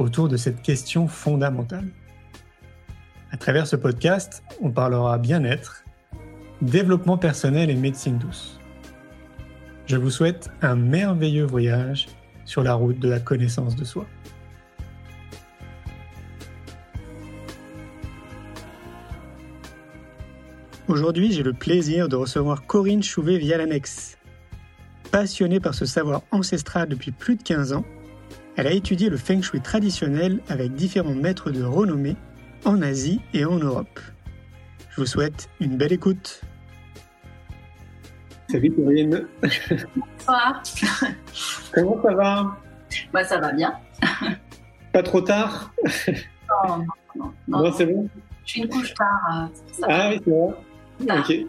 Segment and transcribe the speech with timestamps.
[0.00, 1.88] autour de cette question fondamentale.
[3.30, 5.84] À travers ce podcast, on parlera bien-être,
[6.62, 8.58] développement personnel et médecine douce.
[9.86, 12.08] Je vous souhaite un merveilleux voyage
[12.44, 14.06] sur la route de la connaissance de soi.
[20.88, 24.16] Aujourd'hui, j'ai le plaisir de recevoir Corinne Chouvet-Vialanex.
[25.12, 27.84] Passionnée par ce savoir ancestral depuis plus de 15 ans,
[28.56, 32.16] elle a étudié le feng shui traditionnel avec différents maîtres de renommée
[32.64, 34.00] en Asie et en Europe.
[34.90, 36.42] Je vous souhaite une belle écoute.
[38.50, 39.26] Salut Corinne.
[39.96, 40.62] Bonsoir.
[41.72, 42.56] Comment ça va?
[43.12, 43.74] Bah, Ça va bien.
[44.92, 45.72] Pas trop tard?
[46.66, 47.62] Non, non, non.
[47.62, 48.08] Non, c'est bon?
[48.44, 49.48] Je suis une couche tard.
[49.82, 51.18] Euh, ah oui, c'est vrai.
[51.18, 51.46] Ok.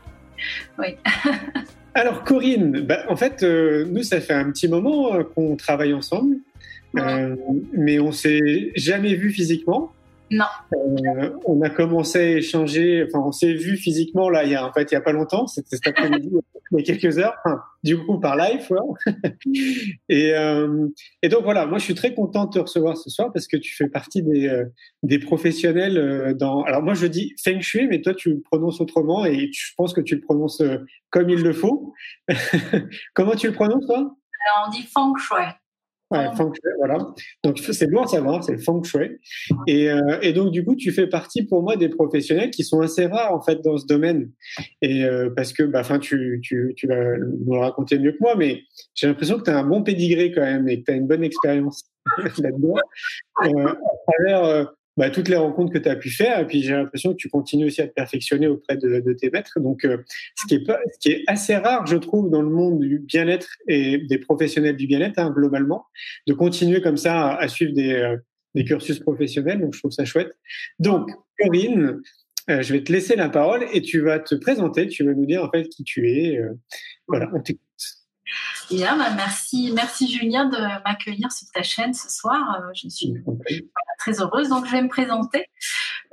[0.78, 0.98] Oui.
[1.94, 5.94] Alors Corinne, bah, en fait, euh, nous, ça fait un petit moment euh, qu'on travaille
[5.94, 6.38] ensemble,
[6.98, 7.36] euh,
[7.74, 9.94] mais on s'est jamais vu physiquement.
[10.32, 10.46] Non.
[10.74, 14.66] Euh, on a commencé à échanger, enfin on s'est vu physiquement là il y a
[14.66, 16.30] en fait il y a pas longtemps, c'était cet après-midi
[16.72, 18.66] il y a quelques heures, enfin, du coup par live.
[20.10, 20.88] et, euh,
[21.22, 23.58] et donc voilà, moi je suis très content de te recevoir ce soir parce que
[23.58, 24.64] tu fais partie des, euh,
[25.04, 26.64] des professionnels dans.
[26.64, 29.94] Alors moi je dis Feng Shui, mais toi tu le prononces autrement et je pense
[29.94, 30.64] que tu le prononces
[31.10, 31.94] comme il le faut.
[33.14, 33.98] Comment tu le prononces toi?
[33.98, 35.44] Alors on dit Feng Shui.
[36.12, 36.98] Ouais, feng shui, voilà.
[37.42, 39.18] Donc c'est bon à savoir, c'est le feng shui.
[39.66, 42.82] Et, euh, et, donc du coup, tu fais partie pour moi des professionnels qui sont
[42.82, 44.30] assez rares en fait dans ce domaine.
[44.82, 48.18] Et euh, parce que, bah, enfin, tu, tu, tu vas nous le raconter mieux que
[48.20, 48.64] moi, mais
[48.94, 51.08] j'ai l'impression que tu as un bon pédigré quand même et que tu as une
[51.08, 51.90] bonne expérience
[52.40, 52.76] là-dedans.
[53.46, 56.40] Euh, à travers bah, toutes les rencontres que tu as pu faire.
[56.40, 59.60] Et puis j'ai l'impression que tu continues aussi à te perfectionner auprès de, tes maîtres.
[59.60, 59.98] Donc, euh,
[60.36, 63.00] ce, qui est pas, ce qui est assez rare, je trouve, dans le monde du
[63.00, 65.86] bien-être et des professionnels du bien-être, hein, globalement,
[66.28, 68.18] de continuer comme ça à, suivre des, euh,
[68.56, 69.62] des, cursus professionnels.
[69.62, 70.34] Donc, je trouve ça chouette.
[70.80, 71.10] Donc,
[71.40, 72.02] Corinne,
[72.50, 74.88] euh, je vais te laisser la parole et tu vas te présenter.
[74.88, 76.38] Tu vas nous dire en fait qui tu es.
[76.38, 76.54] Euh,
[77.08, 77.32] voilà.
[78.70, 82.62] Bien, bah merci, merci Julien de m'accueillir sur ta chaîne ce soir.
[82.74, 83.14] je suis
[84.02, 84.50] très heureuse.
[84.50, 85.46] Donc, je vais me présenter.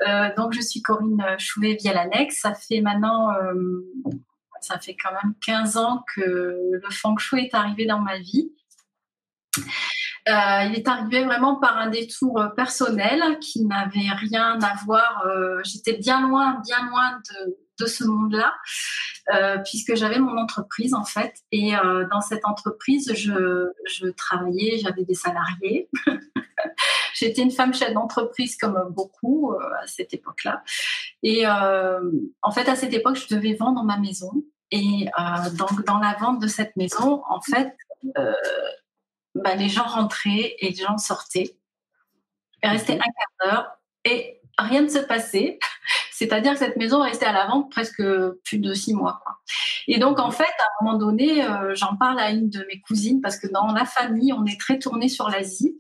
[0.07, 2.41] Euh, donc, je suis Corinne Chouvet-Vialanex.
[2.41, 3.55] Ça fait maintenant, euh,
[4.61, 8.53] ça fait quand même 15 ans que le feng shui est arrivé dans ma vie.
[10.29, 15.25] Euh, il est arrivé vraiment par un détour personnel qui n'avait rien à voir.
[15.27, 18.55] Euh, J'étais bien loin, bien loin de, de ce monde-là,
[19.35, 21.35] euh, puisque j'avais mon entreprise en fait.
[21.53, 25.89] Et euh, dans cette entreprise, je, je travaillais, j'avais des salariés.
[27.15, 30.63] J'étais une femme chef d'entreprise comme beaucoup euh, à cette époque-là.
[31.23, 34.31] Et en fait, à cette époque, je devais vendre ma maison.
[34.71, 35.07] Et
[35.55, 37.77] donc, dans la vente de cette maison, en fait,
[39.35, 41.57] bah, les gens rentraient et les gens sortaient.
[42.63, 45.59] Il restait un quart d'heure et rien ne se passait.
[46.19, 48.03] C'est-à-dire que cette maison restait à la vente presque
[48.45, 49.23] plus de six mois.
[49.87, 52.81] Et donc, en fait, à un moment donné, euh, j'en parle à une de mes
[52.81, 55.79] cousines parce que dans la famille, on est très tourné sur l'Asie.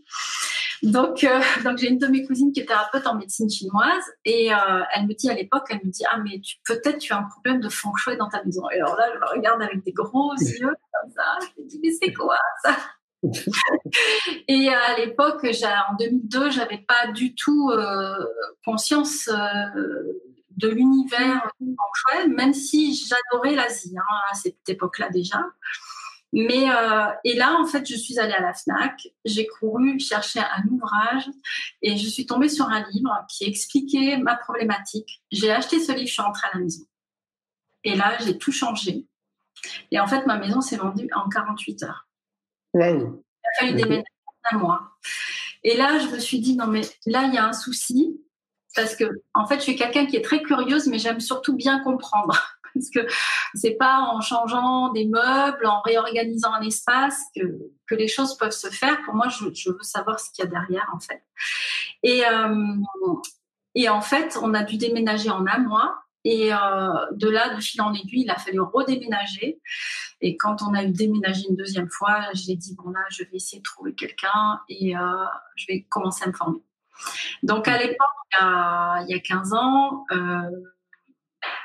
[0.84, 4.54] Donc, euh, donc j'ai une de mes cousines qui est thérapeute en médecine chinoise et
[4.54, 7.24] euh, elle me dit à l'époque, elle me dit ah mais peut-être tu as un
[7.24, 8.62] problème de feng shui dans ta maison.
[8.70, 11.38] Et alors là, je la regarde avec des gros yeux comme ça.
[11.40, 12.76] Je me dis mais c'est quoi ça?
[14.48, 18.14] Et à l'époque, en 2002, j'avais pas du tout euh,
[18.64, 20.12] conscience euh,
[20.56, 25.44] de l'univers shui, même si j'adorais l'Asie hein, à cette époque-là déjà.
[26.32, 30.40] Mais euh, et là, en fait, je suis allée à la Fnac, j'ai couru chercher
[30.40, 31.28] un ouvrage
[31.80, 35.22] et je suis tombée sur un livre qui expliquait ma problématique.
[35.32, 36.84] J'ai acheté ce livre, je suis rentrée à la maison.
[37.84, 39.06] Et là, j'ai tout changé.
[39.90, 42.07] Et en fait, ma maison s'est vendue en 48 heures.
[42.74, 42.82] Wow.
[42.82, 44.04] Il a fallu déménager
[44.52, 44.90] un mois.
[45.64, 48.20] Et là, je me suis dit, non, mais là, il y a un souci.
[48.74, 49.04] Parce que,
[49.34, 52.38] en fait, je suis quelqu'un qui est très curieuse, mais j'aime surtout bien comprendre.
[52.74, 53.00] Parce que
[53.54, 57.42] c'est pas en changeant des meubles, en réorganisant un espace que,
[57.86, 59.00] que les choses peuvent se faire.
[59.02, 61.22] Pour moi, je, je veux savoir ce qu'il y a derrière, en fait.
[62.02, 62.76] Et, euh,
[63.74, 66.02] et en fait, on a dû déménager en un mois.
[66.24, 66.56] Et euh,
[67.12, 69.60] de là, de fil en aiguille, il a fallu redéménager.
[70.20, 73.36] Et quand on a eu déménagé une deuxième fois, j'ai dit bon là, je vais
[73.36, 75.00] essayer de trouver quelqu'un et euh,
[75.56, 76.60] je vais commencer à me former.
[77.42, 77.98] Donc à l'époque,
[78.40, 80.50] il, y a 15 ans, euh,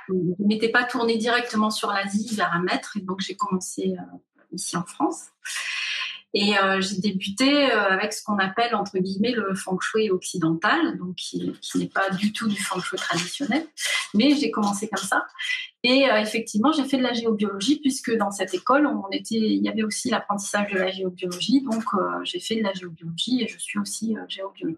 [0.08, 3.96] je ne m'étais pas tournée directement sur l'Asie vers un maître, et donc j'ai commencé
[4.52, 5.30] ici en France.
[6.36, 10.98] Et euh, j'ai débuté euh, avec ce qu'on appelle entre guillemets le feng shui occidental,
[10.98, 13.68] donc qui, n'est pas du tout du feng shui traditionnel,
[14.16, 15.28] mais j'ai commencé comme ça.
[15.84, 18.90] Et euh, effectivement, j'ai fait de la géobiologie puisque dans cette école,
[19.30, 21.84] il y avait aussi l'apprentissage de la géobiologie, donc
[22.24, 24.78] j'ai fait de la géobiologie et je suis aussi géobiologue.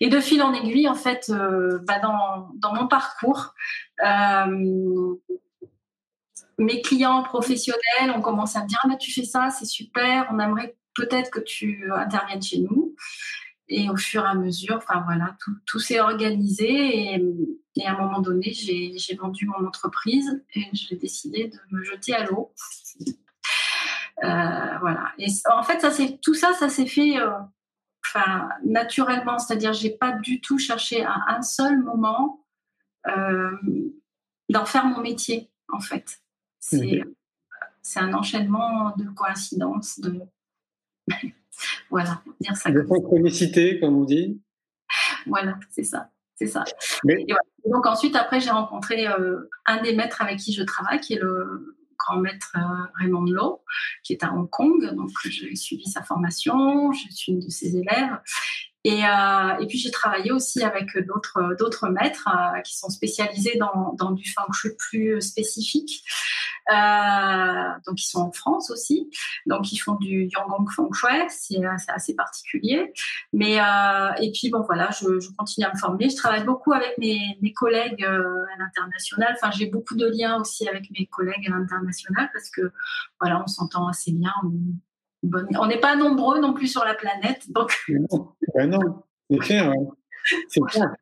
[0.00, 3.54] Et de fil en aiguille, en fait, bah dans, mon parcours
[6.58, 10.38] mes clients professionnels ont commencé à me dire ah, tu fais ça, c'est super, on
[10.38, 12.94] aimerait peut-être que tu interviennes chez nous.
[13.68, 17.14] Et au fur et à mesure, enfin voilà, tout, s'est organisé
[17.76, 22.12] et, à un moment donné, j'ai vendu mon entreprise et j'ai décidé de me jeter
[22.12, 22.52] à l'eau.
[24.22, 25.12] Euh, voilà.
[25.18, 27.30] Et en fait, ça c'est tout ça, ça s'est fait, euh,
[28.04, 32.44] enfin naturellement, c'est-à-dire j'ai pas du tout cherché à un seul moment
[33.06, 33.56] euh,
[34.50, 36.20] d'en faire mon métier, en fait.
[36.60, 40.20] C'est un enchaînement de coïncidences, de
[41.90, 42.70] voilà, dire ça.
[42.70, 44.40] De synchronicité, comme on dit.
[45.26, 46.10] Voilà, c'est ça.
[46.36, 46.64] C'est ça.
[47.66, 51.18] Donc ensuite, après, j'ai rencontré euh, un des maîtres avec qui je travaille, qui est
[51.18, 53.62] le grand maître euh, Raymond Lowe,
[54.02, 54.94] qui est à Hong Kong.
[54.94, 58.18] Donc j'ai suivi sa formation, je suis une de ses élèves.
[58.84, 63.58] Et, euh, et puis j'ai travaillé aussi avec d'autres d'autres maîtres euh, qui sont spécialisés
[63.58, 66.02] dans, dans du feng shui plus spécifique.
[66.70, 69.10] Euh, donc ils sont en France aussi.
[69.46, 72.92] Donc ils font du Yangon Feng Shui, c'est assez particulier.
[73.32, 76.08] Mais euh, et puis bon voilà, je, je, continue à me former.
[76.10, 79.36] Je travaille beaucoup avec mes, mes collègues euh, à l'international.
[79.36, 82.72] Enfin j'ai beaucoup de liens aussi avec mes collègues à l'international parce que
[83.20, 84.32] voilà on s'entend assez bien.
[85.22, 87.76] On n'est pas nombreux non plus sur la planète, donc.
[88.54, 89.72] non, c'est clair.
[90.48, 90.60] C'est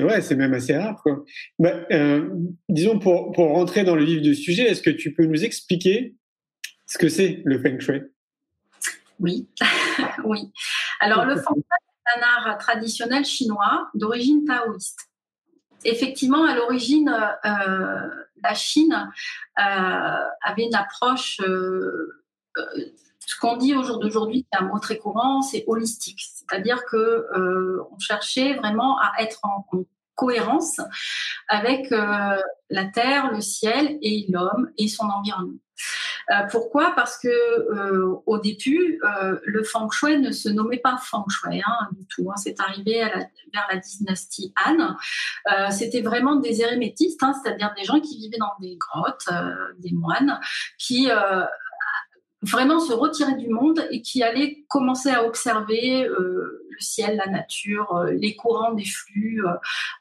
[0.00, 1.00] vrai, c'est même assez rare.
[1.02, 1.24] Quoi.
[1.58, 2.28] Bah, euh,
[2.68, 6.14] disons, pour, pour rentrer dans le vif du sujet, est-ce que tu peux nous expliquer
[6.86, 8.02] ce que c'est le Feng Shui?
[9.18, 9.48] Oui,
[10.24, 10.50] oui.
[11.00, 15.00] Alors, le Feng Shui est un art traditionnel chinois d'origine taoïste.
[15.84, 17.08] Effectivement, à l'origine,
[17.44, 18.08] euh,
[18.42, 19.10] la Chine
[19.58, 21.40] euh, avait une approche
[23.26, 26.20] ce qu'on dit au jour d'aujourd'hui, c'est un mot très courant, c'est holistique.
[26.20, 29.66] C'est-à-dire que euh, on cherchait vraiment à être en,
[30.14, 30.80] cohérence
[31.46, 32.38] avec euh,
[32.70, 35.58] la terre, le ciel et l'homme et son environnement.
[36.30, 36.92] Euh, pourquoi?
[36.96, 41.62] Parce que euh, au début, euh, le feng shui ne se nommait pas feng shui
[41.64, 42.30] hein, du tout.
[42.30, 42.36] Hein.
[42.36, 43.18] C'est arrivé à la,
[43.52, 44.96] vers la dynastie Han.
[45.52, 49.28] Euh, C'était vraiment des érémétistes, hein, c'est-à-dire des gens qui vivaient dans des grottes,
[49.78, 50.40] des moines,
[50.78, 51.08] qui
[52.46, 57.26] vraiment se retirer du monde et qui allait commencer à observer euh, le ciel, la
[57.26, 59.42] nature, euh, les courants des flux,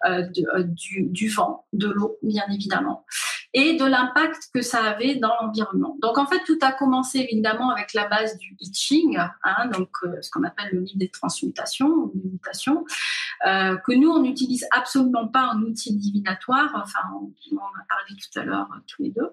[0.06, 3.06] euh, du, du, vent, de l'eau, bien évidemment,
[3.54, 5.98] et de l'impact que ça avait dans l'environnement.
[6.02, 9.90] Donc en fait, tout a commencé évidemment avec la base du I Ching, hein, donc
[10.22, 12.86] ce qu'on appelle le livre des transmutations, méditation,
[13.44, 16.72] que nous on n'utilise absolument pas en outil divinatoire.
[16.76, 19.32] Enfin, on en a parlé tout à l'heure tous les deux.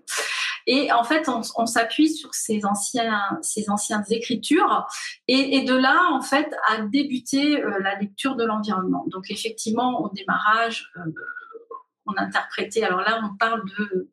[0.67, 4.87] Et en fait, on, s'appuie sur ces anciens, ces anciennes écritures,
[5.29, 9.05] et, de là, en fait, a débuté euh, la lecture de l'environnement.
[9.09, 11.01] Donc, effectivement, au démarrage, euh,
[12.07, 12.85] on interprétait.
[12.85, 14.11] Alors là, on parle de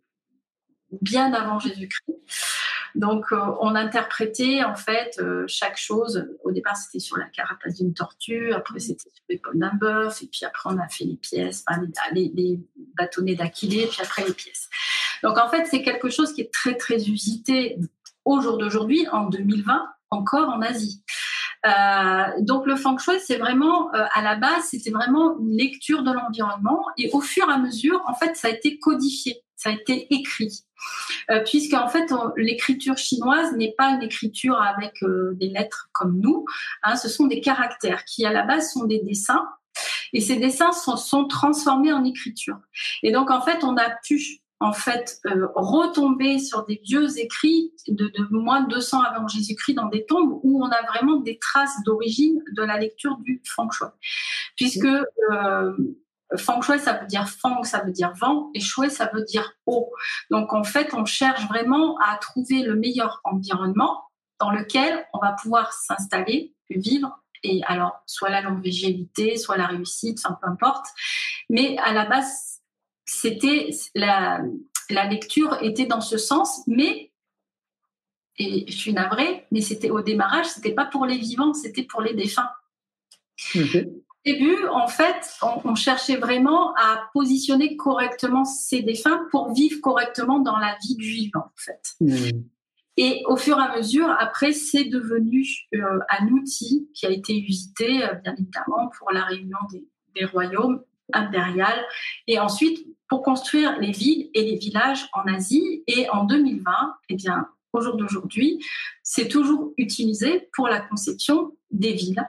[1.02, 2.18] bien avant Jésus-Christ.
[2.96, 6.28] Donc, euh, on interprétait en fait chaque chose.
[6.44, 10.28] Au départ, c'était sur la carapace d'une tortue, après c'était sur l'épaule d'un bœuf, et
[10.28, 11.64] puis après on a fait les pièces,
[12.14, 12.60] les, les,
[12.98, 14.70] bâtonnets d'Aquilée, puis après les pièces.
[15.24, 17.78] Donc en fait, c'est quelque chose qui est très très usité
[18.26, 21.04] au jour d'aujourd'hui, en 2020, encore en Asie.
[21.66, 26.04] Euh, donc le feng shui, c'est vraiment euh, à la base, c'était vraiment une lecture
[26.04, 29.70] de l'environnement et au fur et à mesure, en fait, ça a été codifié, ça
[29.70, 30.64] a été écrit,
[31.32, 36.20] euh, puisque en fait, l'écriture chinoise n'est pas une écriture avec euh, des lettres comme
[36.20, 36.46] nous,
[36.84, 39.46] hein, ce sont des caractères qui à la base sont des dessins
[40.14, 42.58] et ces dessins sont, sont transformés en écriture.
[43.04, 47.74] Et donc en fait, on a pu en fait euh, retomber sur des vieux écrits
[47.88, 51.40] de, de moins de 200 avant Jésus-Christ dans des tombes où on a vraiment des
[51.40, 53.88] traces d'origine de la lecture du feng shui.
[54.58, 55.78] Puisque euh,
[56.38, 59.54] feng shui, ça veut dire feng, ça veut dire vent, et shui, ça veut dire
[59.66, 59.92] eau.
[60.30, 64.04] Donc en fait, on cherche vraiment à trouver le meilleur environnement
[64.40, 70.20] dans lequel on va pouvoir s'installer, vivre et alors soit la longévité, soit la réussite,
[70.24, 70.86] enfin peu importe.
[71.50, 72.49] Mais à la base,
[73.10, 74.42] c'était la,
[74.90, 77.12] lecture était dans ce sens, mais
[78.38, 82.02] et je suis navrée, mais c'était au démarrage, c'était pas pour les vivants, c'était pour
[82.02, 82.50] les défunts.
[84.26, 90.58] début, en fait, on, cherchait vraiment à positionner correctement ces défunts pour vivre correctement dans
[90.58, 91.96] la vie du vivant, en fait.
[92.00, 92.44] Hmm.
[92.96, 97.38] Et au fur et à mesure, après, c'est devenu euh, un outil qui a été
[97.38, 99.86] usité, euh, bien évidemment, pour la réunion des,
[100.16, 101.66] des royaumes impériaux.
[102.28, 105.84] Et ensuite, pour construire les villes et les villages en Asie.
[105.88, 106.72] Et en 2020,
[107.10, 108.64] eh bien, au jour d'aujourd'hui,
[109.04, 112.24] c'est toujours utilisé pour la conception des villes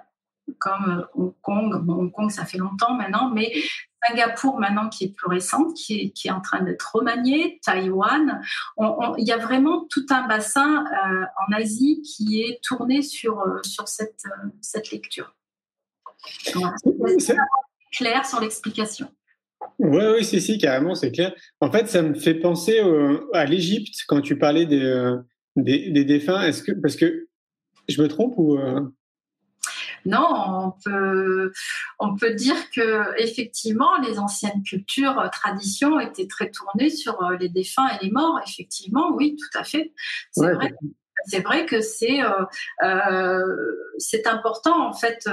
[0.58, 1.88] comme euh, Hong Kong.
[1.88, 3.52] Hong Kong, ça fait longtemps maintenant, mais
[4.04, 8.40] Singapour maintenant qui est plus récente, qui est, qui est en train d'être remaniée, Taïwan.
[9.18, 13.60] Il y a vraiment tout un bassin euh, en Asie qui est tourné sur, euh,
[13.62, 14.24] sur cette,
[14.60, 15.34] cette lecture.
[17.92, 19.08] Clair sur l'explication.
[19.78, 21.34] Oui, oui, si, si, carrément, c'est clair.
[21.60, 22.80] En fait, ça me fait penser
[23.34, 25.14] à l'Égypte quand tu parlais des,
[25.56, 26.42] des, des défunts.
[26.42, 27.28] Est-ce que, parce que
[27.88, 28.58] je me trompe ou
[30.06, 31.52] non, on peut,
[31.98, 37.36] on peut dire que effectivement, les anciennes cultures, euh, traditions étaient très tournées sur euh,
[37.36, 38.40] les défunts et les morts.
[38.46, 39.92] Effectivement, oui, tout à fait.
[40.32, 40.72] C'est vrai.
[41.26, 42.20] C'est vrai que c'est
[42.82, 43.44] euh,
[43.98, 45.28] c'est important en fait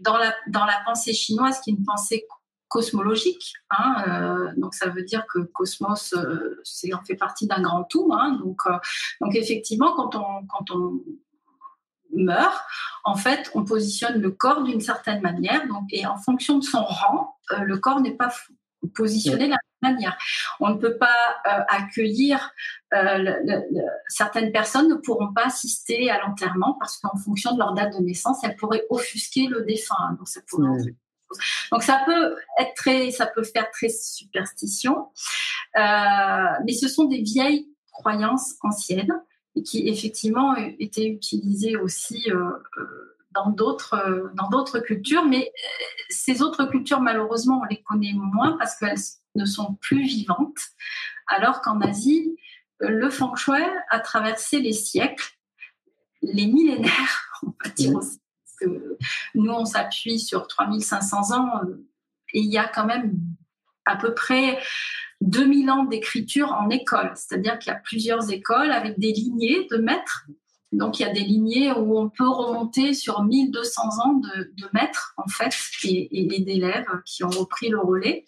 [0.00, 2.26] dans la dans la pensée chinoise qui est une pensée
[2.68, 3.54] cosmologique.
[3.70, 6.14] Hein, donc ça veut dire que cosmos,
[6.62, 8.12] c'est en fait partie d'un grand tout.
[8.12, 8.60] Hein, donc
[9.20, 11.00] donc effectivement, quand on quand on
[12.12, 12.62] meurt,
[13.04, 15.66] en fait, on positionne le corps d'une certaine manière.
[15.68, 18.32] Donc, et en fonction de son rang, euh, le corps n'est pas
[18.94, 20.16] positionné de la manière.
[20.60, 22.52] On ne peut pas euh, accueillir
[22.94, 23.34] euh,
[24.08, 28.02] certaines personnes ne pourront pas assister à l'enterrement parce qu'en fonction de leur date de
[28.02, 30.16] naissance, elles pourraient offusquer le défunt.
[30.18, 30.40] Donc ça
[31.70, 35.08] Donc ça peut être très, ça peut faire très superstition,
[35.76, 39.12] mais ce sont des vieilles croyances anciennes
[39.56, 45.52] et qui effectivement était utilisé aussi euh, euh, dans d'autres euh, dans d'autres cultures, mais
[46.08, 48.98] ces autres cultures malheureusement on les connaît moins parce qu'elles
[49.34, 50.58] ne sont plus vivantes,
[51.26, 52.36] alors qu'en Asie
[52.80, 55.30] le feng shui a traversé les siècles,
[56.22, 58.20] les millénaires, on va dire aussi.
[58.44, 58.98] Parce que
[59.34, 61.60] nous, on s'appuie sur 3500 ans
[62.32, 63.18] et il y a quand même
[63.86, 64.58] à peu près
[65.20, 69.76] 2000 ans d'écriture en école, c'est-à-dire qu'il y a plusieurs écoles avec des lignées de
[69.76, 70.26] maîtres.
[70.72, 75.14] Donc il y a des lignées où on peut remonter sur 1200 ans de, maîtres
[75.16, 78.24] en fait et, et, d'élèves qui ont repris le relais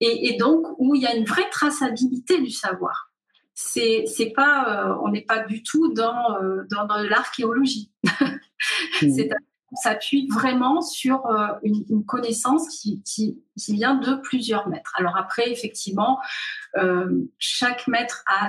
[0.00, 3.12] et, donc où il y a une vraie traçabilité du savoir.
[3.54, 7.90] C'est c'est pas euh, on n'est pas du tout dans euh, dans, l'archéologie.
[9.00, 9.10] Mmh.
[9.16, 9.30] c'est
[9.72, 14.92] on s'appuie vraiment sur euh, une, connaissance qui, qui, vient de plusieurs maîtres.
[14.96, 16.18] Alors après, effectivement,
[17.38, 18.48] chaque maître a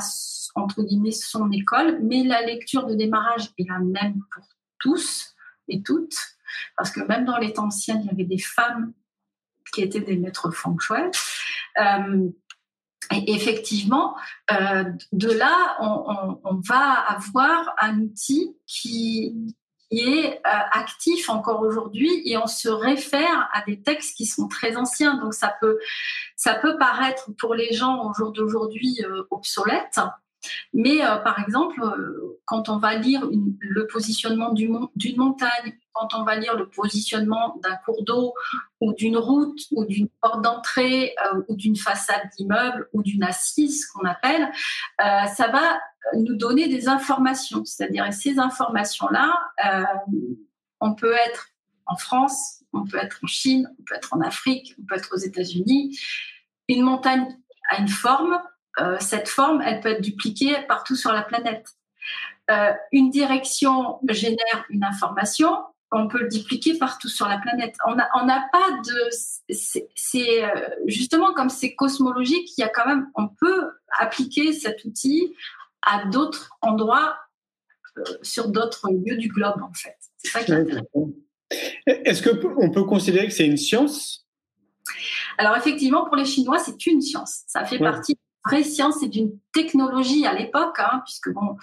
[0.55, 4.43] entre guillemets son école, mais la lecture de démarrage est la même pour
[4.79, 5.34] tous
[5.70, 6.17] et toutes,
[6.75, 8.91] parce que même dans les temps anciens, il y avait des femmes
[9.72, 10.96] qui étaient des maîtres feng shui.
[11.80, 12.30] Euh,
[13.28, 14.16] effectivement,
[15.12, 19.54] de là, on, va avoir un outil qui,
[19.92, 24.78] est euh, actif encore aujourd'hui et on se réfère à des textes qui sont très
[24.78, 25.18] anciens.
[25.18, 25.80] Donc ça peut,
[26.36, 30.00] ça peut paraître pour les gens au jour d'aujourd'hui euh, obsolète,
[30.74, 31.81] mais euh, par exemple,
[32.45, 33.27] quand on va lire
[33.60, 38.33] le positionnement d'une montagne, quand on va lire le positionnement d'un cours d'eau
[38.79, 41.13] ou d'une route ou d'une porte d'entrée
[41.48, 44.50] ou d'une façade d'immeuble ou d'une assise qu'on appelle,
[44.98, 45.79] ça va
[46.15, 47.63] nous donner des informations.
[47.65, 49.33] C'est-à-dire, ces informations-là,
[49.65, 49.83] euh,
[50.79, 51.50] on peut être
[51.86, 55.10] en France, on peut être en Chine, on peut être en Afrique, on peut être
[55.13, 56.00] aux États-Unis.
[56.67, 57.27] Une montagne
[57.69, 58.39] a une forme.
[58.80, 61.68] Euh, cette forme, elle peut être dupliquée partout sur la planète.
[62.50, 65.51] Euh, une direction génère une information,
[65.92, 67.75] on peut le dupliquer partout sur la planète.
[67.86, 69.10] On n'a on pas de.
[69.96, 70.44] C'est
[70.88, 73.10] justement comme c'est cosmologique, il y a quand même.
[73.16, 75.34] On peut appliquer cet outil
[75.82, 77.18] à d'autres endroits
[77.98, 79.98] euh, sur d'autres lieux du globe, en fait.
[80.18, 81.10] C'est ça qui est intéressant.
[81.86, 84.25] Est-ce qu'on peut considérer que c'est une science?
[85.38, 87.42] Alors effectivement, pour les Chinois, c'est une science.
[87.48, 91.57] Ça fait partie vraie science et d'une technologie à l'époque, hein, puisque bon,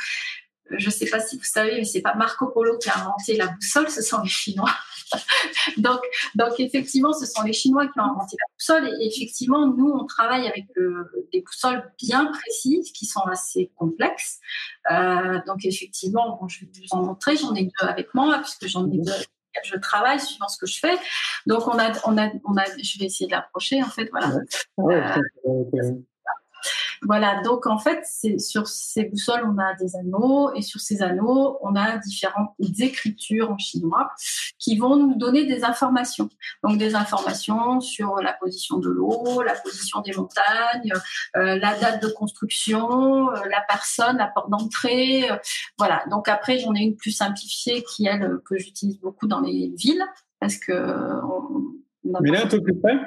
[0.71, 3.37] je ne sais pas si vous savez, mais c'est pas Marco Polo qui a inventé
[3.37, 4.71] la boussole, ce sont les Chinois.
[5.79, 6.01] donc,
[6.35, 8.89] donc effectivement, ce sont les Chinois qui ont inventé la boussole.
[9.01, 10.67] Et effectivement, nous, on travaille avec
[11.33, 14.41] des boussoles bien précises, qui sont assez complexes.
[14.91, 17.37] Euh, donc effectivement, je vais vous en montrer.
[17.37, 19.13] J'en ai deux avec moi, puisque j'en ai deux
[19.65, 20.97] je travaille suivant ce que je fais.
[21.47, 24.09] Donc on a, on a, on a, je vais essayer de l'approcher en fait.
[24.13, 24.37] Voilà.
[24.79, 25.93] Euh,
[27.03, 28.05] Voilà, donc en fait,
[28.39, 33.51] sur ces boussoles, on a des anneaux et sur ces anneaux, on a différentes écritures
[33.51, 34.11] en chinois
[34.59, 36.29] qui vont nous donner des informations.
[36.65, 40.93] Donc des informations sur la position de l'eau, la position des montagnes,
[41.37, 45.31] euh, la date de construction, euh, la personne, la porte d'entrée.
[45.31, 45.37] Euh,
[45.79, 46.05] voilà.
[46.11, 50.05] Donc après, j'en ai une plus simplifiée qui elle que j'utilise beaucoup dans les villes
[50.41, 50.73] parce que.
[52.05, 52.99] Mais là un peu plus près.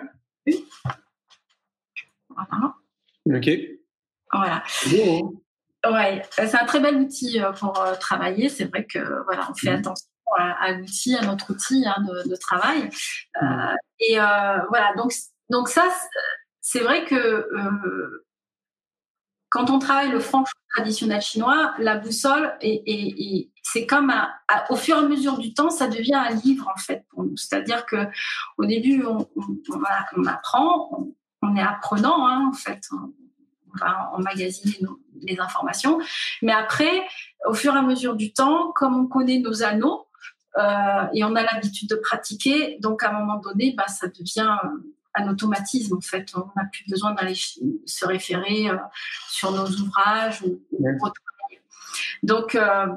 [2.29, 2.74] Voilà.
[3.25, 3.49] Ok.
[4.33, 4.63] Voilà.
[4.87, 5.91] Hein.
[5.91, 8.49] ouais, c'est un très bel outil euh, pour euh, travailler.
[8.49, 9.79] C'est vrai que voilà, on fait mm.
[9.79, 12.89] attention à, l'outil, à notre outil hein, de, travail.
[13.41, 13.77] Euh, mm.
[13.99, 15.11] et voilà, donc
[15.49, 15.83] donc ça,
[16.61, 17.49] c'est vrai que
[19.49, 24.13] quand on travaille le feng traditionnel chinois, la boussole, et, c'est comme
[24.69, 28.07] au fur et à mesure du temps, ça devient un livre en fait C'est-à-dire que
[28.57, 31.13] au début, on, on, apprend, on,
[31.55, 32.88] est apprenant hein, en fait.
[32.91, 33.12] On,
[33.79, 34.86] va emmagasiner
[35.21, 35.98] les informations,
[36.41, 36.91] mais après,
[37.48, 40.07] au fur et à mesure du temps, comme on connaît nos anneaux
[40.57, 44.57] euh, et on a l'habitude de pratiquer, donc à un moment donné, bah, ça devient
[45.15, 46.31] un automatisme en fait.
[46.36, 48.77] On n'a plus besoin d'aller se référer euh,
[49.29, 50.60] sur nos ouvrages ou,
[52.24, 52.88] Donc euh,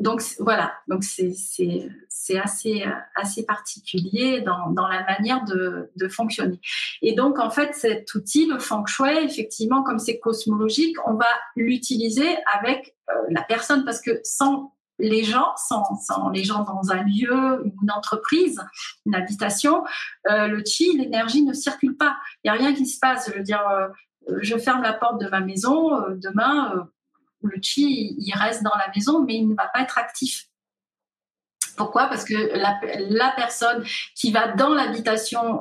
[0.00, 6.60] donc voilà, donc c'est assez assez particulier dans, dans la manière de, de fonctionner.
[7.02, 11.28] Et donc en fait cet outil, le feng shui, effectivement comme c'est cosmologique, on va
[11.54, 17.02] l'utiliser avec euh, la personne parce que sans les gens, sans, les gens dans un
[17.02, 18.60] lieu, une entreprise,
[19.06, 19.84] une habitation,
[20.30, 22.16] euh, le chi, l'énergie ne circule pas.
[22.44, 23.30] Il n'y a rien qui se passe.
[23.30, 23.88] Je veux dire, euh,
[24.42, 26.88] je ferme la porte de ma maison, euh, demain,
[27.42, 30.46] le chi, il reste dans la maison, mais il ne va pas être actif.
[31.76, 32.08] Pourquoi?
[32.08, 35.60] Parce que la, personne qui va dans l'habitation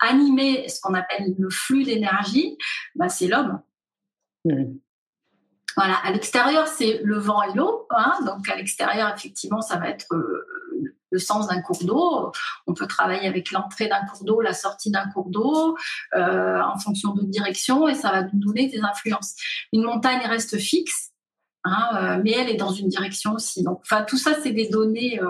[0.00, 2.58] animer ce qu'on appelle le flux d'énergie,
[2.94, 3.60] bah, c'est l'homme.
[5.76, 7.86] Voilà, à l'extérieur, c'est le vent et l'eau.
[7.90, 8.18] Hein.
[8.24, 10.46] donc à l'extérieur, effectivement, ça va être euh,
[11.14, 12.32] le sens d'un cours d'eau.
[12.66, 15.76] On peut travailler avec l'entrée d'un cours d'eau, la sortie d'un cours d'eau,
[16.14, 19.34] euh, en fonction de direction, et ça va nous donner des influences.
[19.72, 21.12] Une montagne reste fixe,
[21.64, 23.62] hein, euh, mais elle est dans une direction aussi.
[23.62, 25.20] Donc, enfin, tout ça, c'est des données.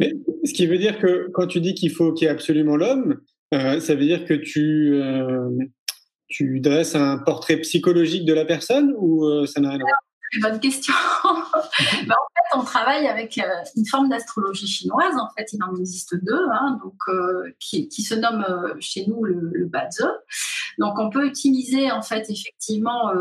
[0.00, 2.76] Mais, ce qui veut dire que quand tu dis qu'il faut qu'il y ait absolument
[2.76, 3.20] l'homme,
[3.52, 5.00] ça veut dire que tu
[6.28, 10.50] tu dresses un portrait psychologique de la personne ou euh, ça n'a rien à voir?
[10.50, 10.94] Bonne question.
[12.06, 12.14] Ben,
[12.54, 13.42] on travaille avec euh,
[13.76, 15.16] une forme d'astrologie chinoise.
[15.16, 18.44] En fait, il en existe deux, hein, donc euh, qui, se nomme
[18.80, 19.70] chez nous le, le
[20.78, 23.12] Donc, on peut utiliser en fait effectivement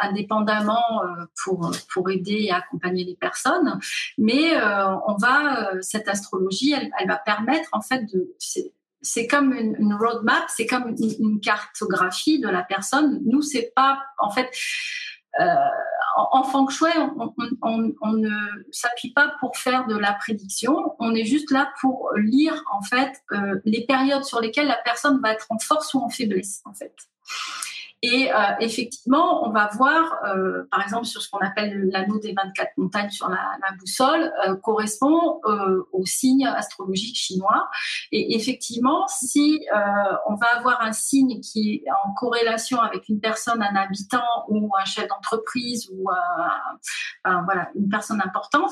[0.00, 1.02] indépendamment
[1.42, 3.78] pour pour aider et accompagner les personnes,
[4.16, 4.56] mais
[5.06, 8.34] on va cette astrologie, elle, va permettre en fait de
[9.00, 13.20] c'est comme une, roadmap, c'est comme une, cartographie de la personne.
[13.24, 14.50] Nous, c'est pas, en fait,
[15.40, 15.44] euh,
[16.18, 16.90] en, feng shui,
[17.62, 18.30] on, ne
[18.72, 20.94] s'appuie pas pour faire de la prédiction.
[20.98, 25.20] On est juste là pour lire, en fait, euh, les périodes sur lesquelles la personne
[25.20, 26.94] va être en force ou en faiblesse, en fait.
[28.02, 32.32] Et euh, effectivement, on va voir, euh, par exemple, sur ce qu'on appelle l'anneau des
[32.32, 37.68] 24 montagnes sur la, la boussole, euh, correspond euh, au signe astrologique chinois.
[38.12, 39.78] Et effectivement, si euh,
[40.26, 44.70] on va avoir un signe qui est en corrélation avec une personne, un habitant ou
[44.80, 46.08] un chef d'entreprise ou
[47.24, 48.70] un, voilà une personne importante,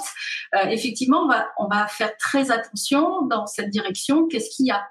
[0.53, 4.29] effectivement, on va, on va faire très attention dans cette direction.
[4.29, 4.87] Qu'est-ce qu'il y a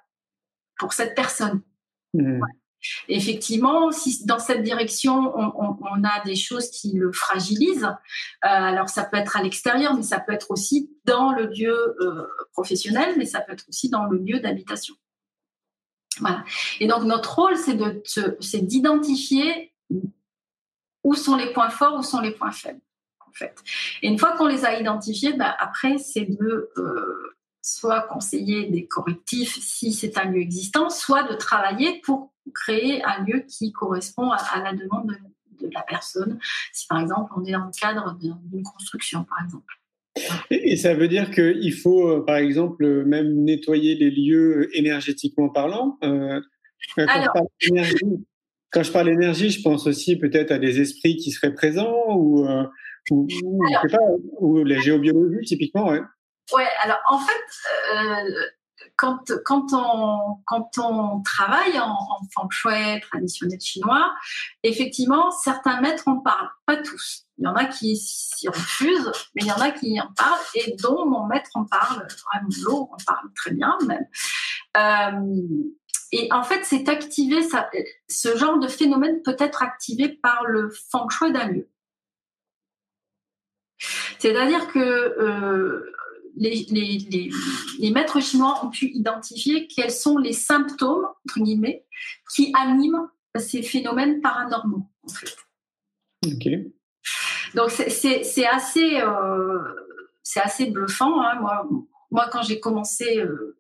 [0.78, 1.62] pour cette personne?
[2.14, 2.42] Mmh.
[3.08, 7.92] Effectivement, si dans cette direction, on, a des choses qui le fragilisent, euh,
[8.42, 12.28] alors ça peut être à l'extérieur, mais ça peut être aussi dans le lieu euh,
[12.54, 14.96] professionnel, mais ça peut être aussi dans le lieu d'habitation.
[16.20, 16.44] Voilà.
[16.80, 18.02] Et donc notre rôle, c'est de
[18.40, 19.74] c'est d'identifier
[21.04, 22.82] où sont les points forts, où sont les points faibles.
[23.28, 23.56] En fait.
[24.02, 28.86] Et une fois qu'on les a identifiés, bah, après, c'est de euh, soit conseiller des
[28.88, 34.32] correctifs si c'est un lieu existant, soit de travailler pour créer un lieu qui correspond
[34.32, 35.16] à, la demande
[35.60, 36.38] de, la personne.
[36.74, 39.74] Si par exemple on est dans le cadre d'une construction, par exemple.
[40.50, 45.98] Et, ça veut dire qu'il faut, euh, par exemple, même nettoyer les lieux énergétiquement parlant.
[46.04, 46.40] Euh,
[46.96, 47.06] quand,
[48.84, 52.64] je parle énergie, je pense aussi peut-être à des esprits qui seraient présents ou, euh,
[53.12, 53.28] ou,
[54.40, 55.90] ou la géobiologie typiquement.
[55.90, 56.02] Ouais.
[56.54, 57.34] Ouais, alors en fait,
[58.96, 59.74] quand,
[60.80, 64.14] on, travaille en, en feng shui traditionnel chinois,
[64.64, 67.26] effectivement, certains maîtres en parlent, pas tous.
[67.38, 70.40] Il y en a qui s'y refusent, mais il y en a qui en parlent
[70.54, 72.08] et dont mon maître en parle,
[72.64, 74.08] l'eau en parle très bien même.
[74.78, 75.72] Euh,
[76.12, 77.42] et en fait, c'est activé,
[78.08, 81.70] ce genre de phénomène peut être activé par le feng shui d'un lieu.
[84.20, 85.92] C'est-à-dire que euh,
[86.36, 87.32] les, les,
[87.80, 91.86] les, maîtres chinois ont pu identifier quels sont les symptômes, entre guillemets,
[92.34, 95.36] qui animent ces phénomènes paranormaux, en fait.
[97.54, 99.60] Donc, c'est assez, euh,
[100.36, 101.22] assez bluffant.
[101.22, 101.40] Hein.
[101.40, 101.68] Moi,
[102.12, 103.58] moi, quand j'ai commencé euh,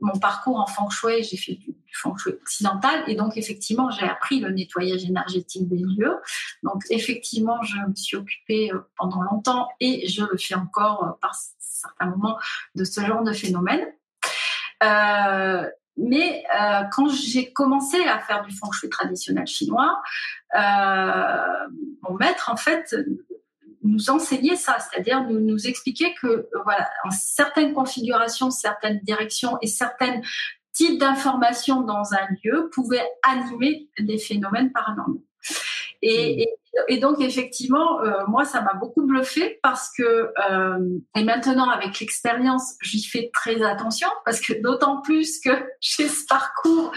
[0.00, 4.06] mon parcours en feng shui, j'ai fait du, feng shui occidental et donc effectivement j'ai
[4.06, 6.16] appris le nettoyage énergétique des lieux.
[6.62, 11.12] Donc effectivement je me suis occupée euh, pendant longtemps et je le fais encore euh,
[11.20, 12.38] par certains moments
[12.74, 13.86] de ce genre de phénomène.
[14.82, 15.68] Euh,
[16.00, 16.44] mais
[16.92, 20.00] quand j'ai commencé à faire du feng shui traditionnel chinois,
[20.54, 22.94] mon maître en fait
[23.82, 29.66] nous enseigner ça, c'est-à-dire nous, nous expliquer que voilà, en certaines configurations, certaines directions et
[29.66, 30.20] certains
[30.78, 35.24] types d'informations dans un lieu pouvaient animer des phénomènes paranormaux.
[36.02, 36.78] Et, hmm.
[36.86, 41.98] et, donc effectivement, euh, moi ça m'a beaucoup bluffé parce que euh, et maintenant avec
[41.98, 46.92] l'expérience, j'y fais très attention parce que d'autant plus que j'ai ce parcours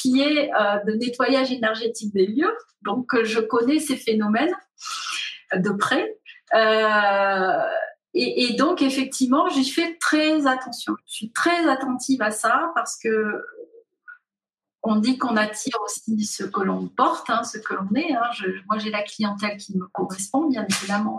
[0.00, 4.56] qui est euh, de nettoyage énergétique des lieux, donc je connais ces phénomènes
[5.54, 6.16] de près.
[8.18, 10.94] Et, donc, effectivement, j'y fais très attention.
[11.06, 13.44] Je suis très attentive à ça parce que
[14.82, 18.14] on dit qu'on attire aussi ce que l'on porte, hein, ce que l'on est.
[18.14, 18.30] Hein.
[18.70, 21.18] Moi, j'ai la clientèle qui me correspond, bien évidemment.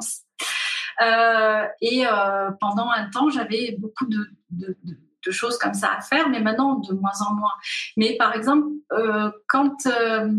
[1.01, 4.27] Euh, et euh, pendant un temps, j'avais beaucoup de,
[5.29, 7.53] choses comme ça à faire, mais maintenant, de moins en moins.
[7.97, 10.31] Mais par exemple, euh, quand euh,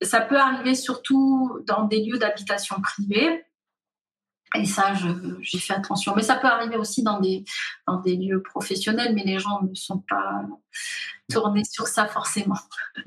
[0.00, 3.44] ça peut arriver surtout dans des lieux d'habitation privée,
[4.54, 4.92] et ça,
[5.40, 6.14] j'y fais attention.
[6.16, 7.44] Mais ça peut arriver aussi dans des,
[7.86, 10.42] dans des lieux professionnels, mais les gens ne sont pas
[11.30, 12.58] tournés sur ça forcément.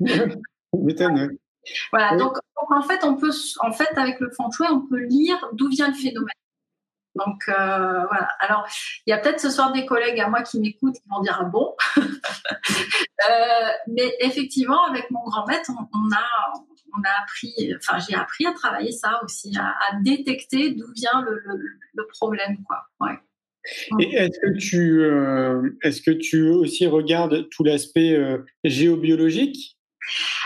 [1.92, 5.38] voilà, donc, en fait, on peut, en fait, avec le feng shui, on peut lire
[5.52, 6.28] d'où vient le phénomène.
[7.14, 8.28] Donc euh, voilà.
[8.40, 8.66] Alors
[9.06, 11.38] il y a peut-être ce soir des collègues à moi qui m'écoutent qui vont dire
[11.40, 11.74] ah bon?
[11.96, 12.02] euh,
[13.88, 16.52] mais effectivement, avec mon grand maître, on, on a
[16.96, 22.06] on a appris, enfin j'ai appris à travailler ça aussi, à, détecter d'où vient le,
[22.08, 22.84] problème, quoi.
[23.00, 23.18] Ouais.
[23.98, 29.76] Et est-ce que tu, euh, est-ce que tu aussi regardes tout l'aspect euh, géobiologique?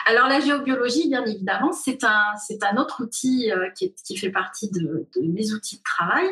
[0.06, 4.30] Alors la géobiologie, bien évidemment, c'est un, c'est un autre outil euh, qui, qui, fait
[4.30, 6.28] partie de, mes outils de travail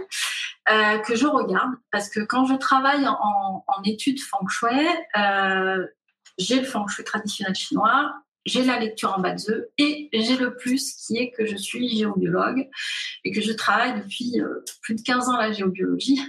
[1.07, 4.87] que je regarde parce que quand je travaille en, en études feng shui,
[6.38, 8.14] j'ai le feng shui traditionnel chinois,
[8.48, 11.56] j'ai la lecture en bas de œufs et j'ai le plus qui est que je
[11.56, 12.68] suis géobiologue
[13.24, 16.20] et que je travaille depuis euh, plus de 15 ans la géobiologie.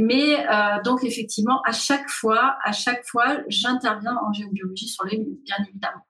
[0.00, 5.18] Mais euh, donc effectivement, à chaque fois, à chaque fois, j'interviens en géobiologie sur les
[5.18, 6.02] bien évidemment.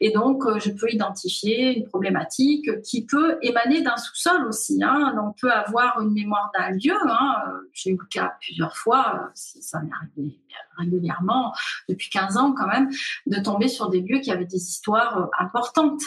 [0.00, 4.82] Et donc, euh, je peux identifier une problématique qui peut émaner d'un sous-sol aussi.
[4.82, 5.14] Hein.
[5.22, 6.96] On peut avoir une mémoire d'un lieu.
[7.08, 7.36] Hein.
[7.72, 10.38] J'ai eu le cas plusieurs fois, ça m'est arrivé
[10.78, 11.54] régulièrement,
[11.88, 12.90] depuis 15 ans quand même,
[13.26, 16.02] de tomber sur des lieux qui avaient des histoires euh, importantes,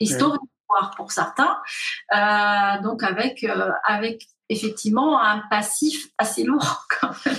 [0.00, 0.40] historiques
[0.96, 1.58] pour certains.
[2.14, 7.36] Euh, donc avec, euh, avec effectivement un passif assez lourd quand même.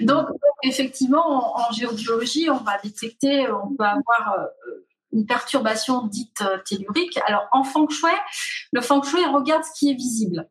[0.00, 0.28] Donc,
[0.62, 6.58] effectivement, en, en, géobiologie, on va détecter, on peut avoir euh, une perturbation dite euh,
[6.64, 7.18] tellurique.
[7.26, 8.10] Alors en feng shui,
[8.72, 10.48] le feng shui regarde ce qui est visible.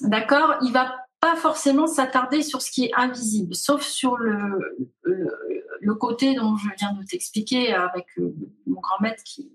[0.00, 0.54] D'accord?
[0.62, 6.34] Il va pas forcément s'attarder sur ce qui est invisible, sauf sur le, le, côté
[6.34, 8.34] dont je viens de t'expliquer avec euh,
[8.66, 9.50] mon grand maître qui,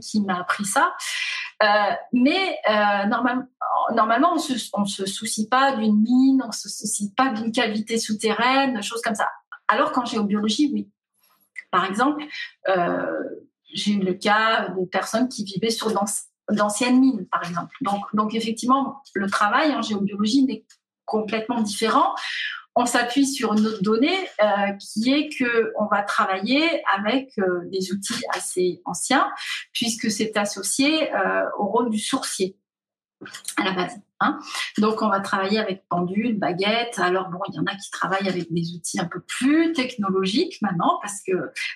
[0.00, 0.94] qui m'a appris ça.
[1.62, 2.58] Euh, mais
[3.14, 7.98] normalement, on se, on se soucie pas d'une mine, on se soucie pas d'une cavité
[7.98, 9.28] souterraine, choses comme ça.
[9.68, 10.90] Alors qu'en géobiologie, oui.
[11.70, 12.24] Par exemple,
[12.68, 13.06] euh,
[13.72, 15.92] j'ai eu le cas de personnes qui vivaient sur
[16.50, 17.74] d'anciennes mines, par exemple.
[17.80, 20.64] Donc, donc effectivement, le travail en géobiologie n'est
[21.04, 22.14] complètement différent.
[22.74, 27.62] On s'appuie sur une autre donnée euh, qui est que on va travailler avec euh,
[27.70, 29.30] des outils assez anciens
[29.72, 31.10] puisque c'est associé
[31.58, 32.56] au rôle du sourcier
[33.56, 33.98] à la base.
[34.20, 34.38] Hein.
[34.78, 36.98] Donc, on va travailler avec pendule, baguette.
[36.98, 40.60] Alors bon, il y en a qui travaillent avec des outils un peu plus technologiques
[40.62, 41.32] maintenant, parce que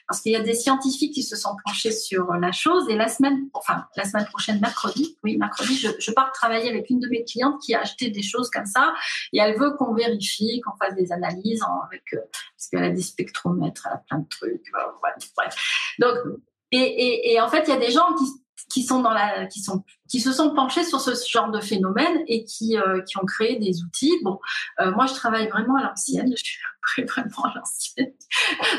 [0.09, 2.89] parce qu'il y a des scientifiques qui se sont penchés sur la chose.
[2.89, 7.01] Et la semaine, enfin la semaine prochaine, mercredi, oui, mercredi, je, pars travailler avec une
[7.01, 8.95] de mes clientes qui a acheté des choses comme ça,
[9.33, 12.19] et elle veut qu'on vérifie, qu'on fasse des analyses avec euh,
[12.57, 14.71] parce qu'elle a des spectromètres, elle a plein de trucs.
[15.37, 15.95] bref.
[15.99, 16.17] Donc
[16.73, 18.25] et, et en fait, il y a des gens qui
[18.69, 22.23] qui sont dans la, qui sont, qui se sont penchés sur ce genre de phénomène
[22.27, 24.15] et qui, euh, qui ont créé des outils.
[24.23, 24.39] Bon,
[24.81, 26.43] euh, moi je travaille vraiment à l'ancienne, je
[26.93, 28.13] suis vraiment à l'ancienne,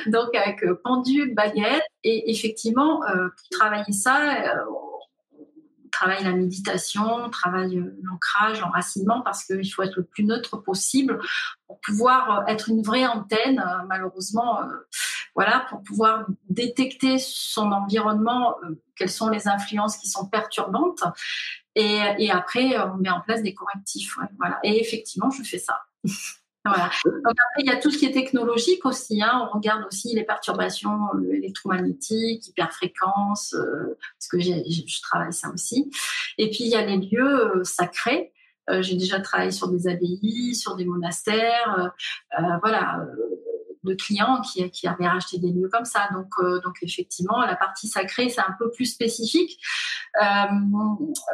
[0.07, 4.55] donc avec euh, pendule, baguette et effectivement pour travailler ça.
[4.69, 10.57] on travaille la méditation, on travaille l'ancrage, l'enracinement, parce qu'il faut être le plus neutre
[10.57, 11.19] possible
[11.67, 13.63] pour pouvoir être une vraie antenne.
[13.87, 14.61] Malheureusement,
[15.35, 21.03] voilà, pour pouvoir détecter son environnement, euh, quelles sont les influences qui sont perturbantes.
[21.75, 24.17] Et, après, on met en place des correctifs.
[24.37, 24.59] voilà.
[24.63, 25.79] Et effectivement, je fais ça.
[26.65, 26.91] voilà.
[27.23, 29.23] après, il y a tout ce qui est technologique aussi.
[29.23, 29.47] Hein.
[29.49, 35.89] On regarde aussi les perturbations euh, électromagnétiques, hyperfréquences, euh, parce que je travaille ça aussi.
[36.37, 38.33] Et puis, il y a les lieux sacrés.
[38.81, 41.93] j'ai déjà travaillé sur des abbayes, sur des monastères.
[42.61, 43.05] voilà
[43.83, 46.09] de clients qui, qui avaient racheté des lieux comme ça.
[46.13, 49.59] Donc, euh, donc effectivement, la partie sacrée, c'est un peu plus spécifique
[50.21, 50.45] euh,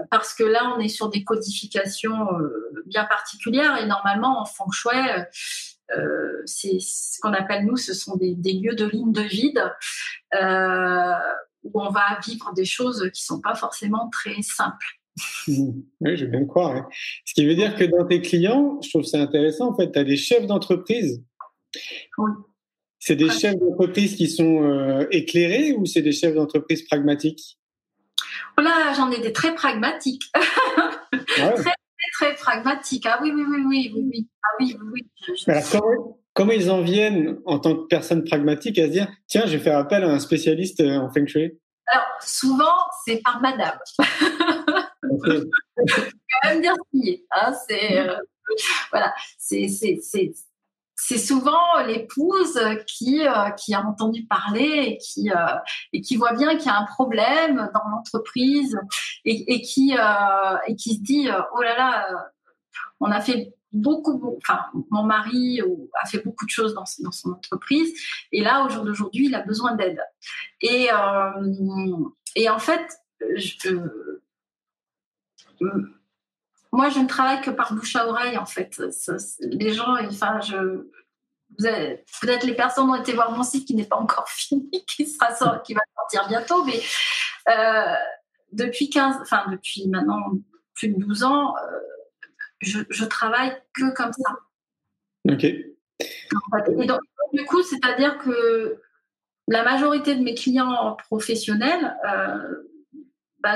[0.10, 4.72] parce que là, on est sur des codifications euh, bien particulières et normalement, en feng
[4.72, 4.98] shui,
[6.46, 9.64] c'est ce qu'on appelle nous, ce sont des, lieux de ligne de vide
[11.64, 14.86] où on va vivre des choses qui sont pas forcément très simples.
[15.48, 16.88] Oui, je vais bien croire.
[17.26, 20.00] Ce qui veut dire que dans tes clients, je trouve ça intéressant, en fait, tu
[20.00, 21.24] as des chefs d'entreprise
[23.00, 27.58] c'est des chefs d'entreprise qui sont euh, éclairés ou c'est des chefs d'entreprise pragmatiques?
[28.58, 30.24] Oh Là, j'en ai des très pragmatiques.
[31.28, 31.74] très, très,
[32.14, 33.06] très pragmatiques.
[33.06, 34.28] Ah oui, oui, oui, oui, oui, oui.
[34.44, 35.06] Ah oui, oui,
[35.48, 39.58] Alors, comment, ils en viennent en tant que personne pragmatique à se dire tiens, je
[39.58, 41.60] vais faire appel à un spécialiste euh, en feng shui?
[41.88, 42.76] Alors, souvent,
[43.06, 43.78] c'est par madame.
[45.10, 45.40] Okay.
[45.88, 46.12] je vais
[46.44, 47.26] quand même dire ce qui est.
[47.32, 47.98] Hein, c'est.
[47.98, 48.18] Euh,
[48.92, 49.68] voilà, c'est
[51.00, 55.56] c'est souvent l'épouse qui, euh, a entendu parler et qui, euh,
[55.94, 58.78] et qui voit bien qu'il y a un problème dans l'entreprise
[59.24, 62.08] et, euh, qui se dit oh là là,
[63.00, 65.62] on a fait beaucoup, enfin mon mari
[66.02, 67.94] a fait beaucoup de choses dans, dans son entreprise
[68.32, 70.02] et là au jour d'aujourd'hui il a besoin d'aide.
[70.62, 70.88] Et,
[72.36, 72.88] et en fait
[73.36, 73.88] je,
[76.78, 78.80] moi, je ne travaille que par bouche à oreille, en fait.
[79.40, 80.86] Les gens, enfin, je,
[81.58, 85.58] peut-être les personnes ont été voir mon site qui n'est pas encore fini, qui, sera
[85.60, 86.80] qui va sortir bientôt, mais
[87.50, 87.96] euh,
[88.52, 90.22] depuis 15, enfin, depuis maintenant
[90.76, 91.80] plus de 12 ans, euh,
[92.60, 94.36] je, je, travaille que comme ça.
[95.28, 95.46] Ok.
[95.46, 97.00] Et donc,
[97.34, 98.80] du coup, c'est-à-dire que
[99.48, 102.68] la majorité de mes clients professionnels, euh,
[103.40, 103.56] bah,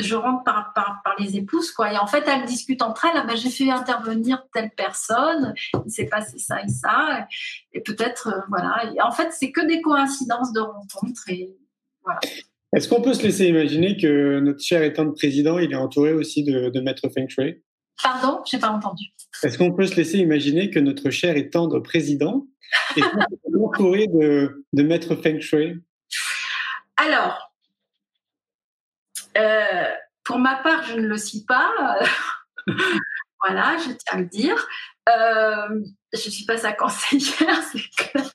[0.00, 1.92] je rentre par, par, les épouses, quoi.
[1.92, 3.16] Et en fait, elles discutent entre elles.
[3.16, 5.54] Ah, bah, j'ai fait intervenir telle personne,
[5.86, 7.26] il s'est passé ça et ça.
[7.72, 8.92] Et peut-être, euh, voilà.
[9.04, 11.28] en fait, c'est que des coïncidences de rencontres.
[11.28, 11.56] Et
[12.04, 12.20] voilà.
[12.74, 16.12] Est-ce qu'on peut se laisser imaginer que notre cher étant de président, il est entouré
[16.12, 17.62] aussi de, de maîtres Feng Shui?
[18.02, 19.04] Pardon, j'ai pas entendu.
[19.42, 22.46] Est-ce qu'on peut se laisser imaginer que notre cher et tendre président
[22.96, 23.02] est
[23.62, 25.82] entouré de, de maîtres Feng Shui?
[26.96, 27.51] Alors,
[29.36, 29.90] euh,
[30.24, 31.72] pour ma part, je ne le suis pas.
[33.40, 34.66] voilà, je tiens à le dire.
[35.08, 35.80] Euh,
[36.12, 38.30] je ne suis pas sa conseillère, c'est clair.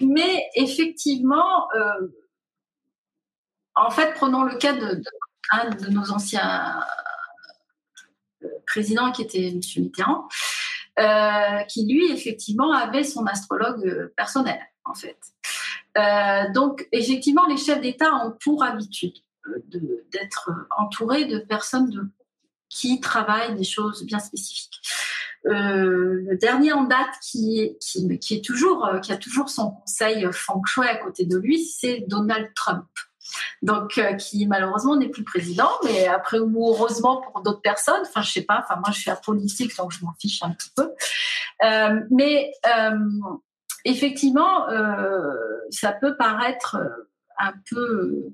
[0.00, 2.08] Mais effectivement, euh,
[3.74, 5.02] en fait, prenons le cas de,
[5.50, 6.84] un de nos anciens
[8.66, 9.60] présidents qui était M.
[9.76, 10.28] Mitterrand,
[11.68, 15.18] qui lui, effectivement, avait son astrologue personnel, en fait.
[16.54, 19.14] donc, effectivement, les chefs d'État ont pour habitude
[20.12, 22.10] d'être entouré de personnes
[22.68, 24.80] qui travaillent des choses bien spécifiques.
[25.46, 30.62] Euh, le dernier en date qui, est toujours, euh, qui a toujours son conseil feng
[30.66, 32.86] shui à côté de lui, c'est Donald Trump.
[33.62, 38.02] Donc, euh, qui malheureusement n'est plus président, mais après heureusement pour d'autres personnes.
[38.02, 38.62] Enfin, je sais pas.
[38.62, 40.90] Enfin, moi, je suis apolitique, donc je m'en fiche un petit peu.
[42.10, 42.52] Mais
[43.84, 44.66] effectivement,
[45.70, 46.76] ça peut paraître
[47.38, 48.32] un peu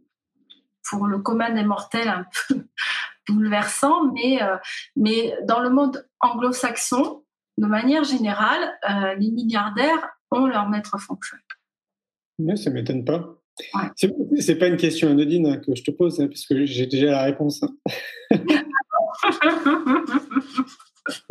[0.88, 2.66] pour le commun des mortels un peu
[3.28, 4.56] bouleversant, mais, euh,
[4.94, 7.22] mais dans le monde anglo-saxon,
[7.58, 11.38] de manière générale, euh, les milliardaires ont leur maître shui.
[12.38, 13.36] Mais ça m'étonne pas.
[13.74, 14.10] Ouais.
[14.38, 17.10] C'est pas une question anodine hein, que je te pose, hein, parce que j'ai déjà
[17.12, 17.62] la réponse.
[17.62, 17.74] Hein.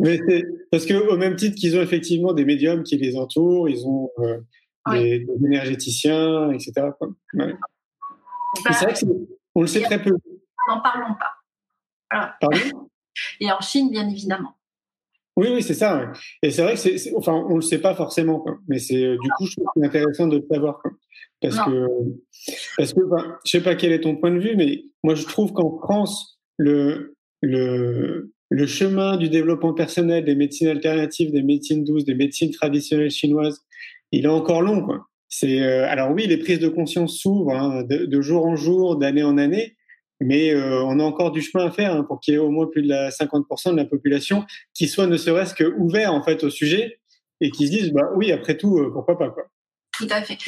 [0.00, 0.18] Mais
[0.70, 4.38] parce qu'au même titre qu'ils ont effectivement des médiums qui les entourent, ils ont euh,
[4.90, 6.72] des, énergéticiens, etc.
[7.34, 7.54] Ouais.
[8.64, 9.06] Bah, c'est vrai que
[9.56, 10.10] on le sait très peu.
[10.68, 12.36] N'en parlons pas.
[12.40, 12.88] Pardon?
[13.40, 14.54] Et en Chine, bien évidemment.
[15.36, 16.12] Oui, oui, c'est ça.
[16.42, 19.28] Et c'est vrai que c'est, enfin, on le sait pas forcément, mais c'est euh, du
[19.36, 20.82] coup, je trouve c'est intéressant de le savoir,
[21.40, 21.88] parce que
[22.78, 23.00] parce que
[23.44, 26.38] je sais pas quel est ton point de vue, mais moi je trouve qu'en France
[26.56, 32.50] le le le chemin du développement personnel, des médecines alternatives, des médecines douces, des médecines
[32.50, 33.60] traditionnelles chinoises,
[34.12, 34.86] il est encore long.
[34.86, 35.06] Quoi.
[35.44, 39.38] Euh, alors oui, les prises de conscience s'ouvrent hein, de, jour en jour, d'année en
[39.38, 39.76] année,
[40.20, 42.50] mais euh, on a encore du chemin à faire hein, pour qu'il y ait au
[42.50, 46.22] moins plus de la 50% de la population qui soit ne serait-ce que ouvert en
[46.22, 47.00] fait au sujet
[47.40, 49.44] et qui se disent bah oui, après tout, euh, pourquoi pas quoi.
[49.92, 50.38] Tout à fait.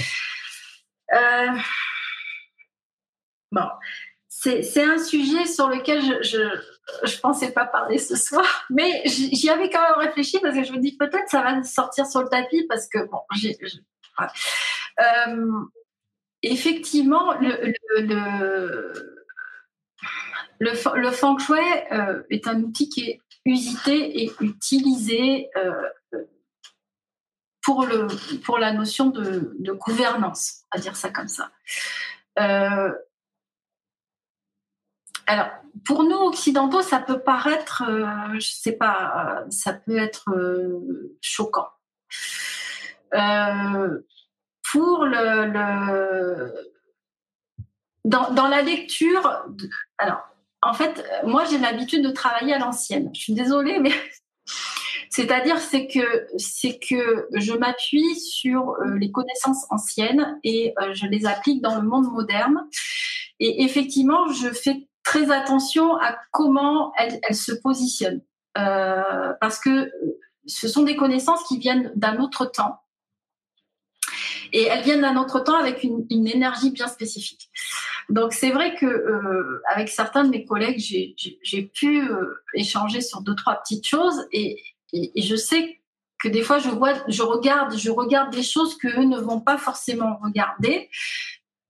[3.50, 3.62] Bon,
[4.28, 6.38] c'est un sujet sur lequel je,
[7.02, 10.72] je pensais pas parler ce soir, mais j'y avais quand même réfléchi parce que je
[10.72, 13.20] me dis peut-être ça va sortir sur le tapis parce que bon,
[15.00, 15.64] euh,
[16.42, 18.92] effectivement, le, le,
[20.60, 21.58] le, feng shui
[21.92, 25.88] euh, est un outil qui est usité et utilisé euh,
[27.62, 28.06] pour, le,
[28.38, 31.50] pour la notion de, de gouvernance, à dire ça comme ça.
[35.26, 35.50] Alors,
[35.84, 37.82] pour nous occidentaux, ça peut paraître,
[38.34, 40.24] je sais pas, ça peut être
[41.20, 41.68] choquant.
[43.14, 43.98] Euh,
[44.70, 46.52] pour le,
[48.04, 49.44] Dans, la lecture,
[49.98, 50.20] alors
[50.62, 53.10] en fait, moi j'ai l'habitude de travailler à l'ancienne.
[53.14, 53.92] Je suis désolée, mais
[55.10, 61.06] c'est-à-dire c'est que c'est que je m'appuie sur euh, les connaissances anciennes et euh, je
[61.06, 62.66] les applique dans le monde moderne.
[63.40, 68.22] Et effectivement, je fais très attention à comment elles, se positionnent
[68.54, 69.90] parce que
[70.46, 72.80] ce sont des connaissances qui viennent d'un autre temps
[74.52, 77.50] et elles viennent d'un autre temps avec une, énergie bien spécifique.
[78.08, 83.20] Donc c'est vrai que euh, avec certains de mes collègues, j'ai pu euh, échanger sur
[83.20, 85.80] deux trois petites choses et, je sais
[86.18, 89.40] que des fois je vois, je regarde, je regarde des choses que eux ne vont
[89.40, 90.88] pas forcément regarder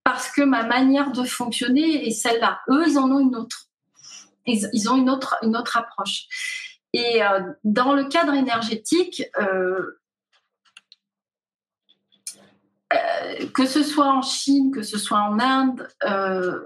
[0.05, 2.61] parce que ma manière de fonctionner est celle-là.
[2.71, 3.67] Eux, ils en ont une autre.
[4.47, 6.29] Ils, ils ont une autre une autre approche.
[6.93, 9.98] Et euh, dans le cadre énergétique, euh,
[12.93, 16.65] euh, que ce soit en Chine, que ce soit en Inde, euh,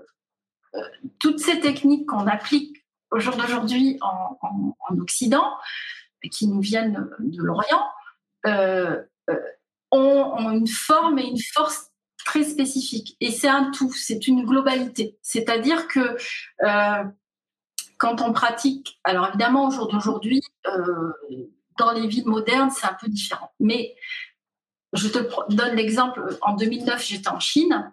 [0.74, 0.80] euh,
[1.18, 4.38] toutes ces techniques qu'on applique au jour d'aujourd'hui en,
[5.00, 5.56] Occident,
[6.30, 7.84] qui nous viennent de l'Orient,
[9.90, 11.90] ont, une forme et une force
[12.24, 13.16] très spécifiques.
[13.20, 15.18] Et c'est un tout, c'est une globalité.
[15.22, 16.16] C'est-à-dire que
[17.98, 20.40] quand on pratique, alors évidemment au jour d'aujourd'hui,
[21.78, 23.52] dans les villes modernes, c'est un peu différent.
[23.60, 23.94] Mais
[24.92, 25.18] je te
[25.54, 26.38] donne l'exemple.
[26.42, 27.92] En 2009, j'étais en Chine.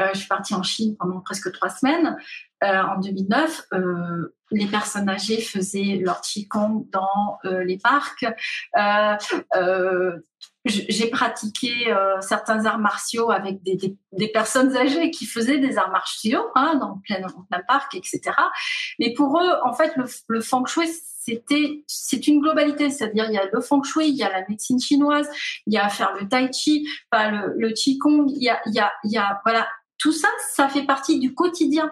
[0.00, 2.16] Euh, je suis partie en Chine pendant presque trois semaines.
[2.62, 8.26] Euh, en 2009, euh, les personnes âgées faisaient leur qigong dans les parcs.
[10.68, 11.72] Euh, j'ai pratiqué
[12.20, 17.26] certains arts martiaux avec des, personnes âgées qui faisaient des arts martiaux hein, dans plein,
[17.50, 18.20] plein parc, etc.
[18.98, 23.34] Mais pour eux, en fait, le, le feng shui, c'était c'est une globalité, c'est-à-dire il
[23.34, 25.28] y a le feng shui, il y a la médecine chinoise,
[25.66, 30.28] il y a faire le tai chi, le, qigong, il y a voilà tout ça,
[30.54, 31.90] ça fait partie du quotidien.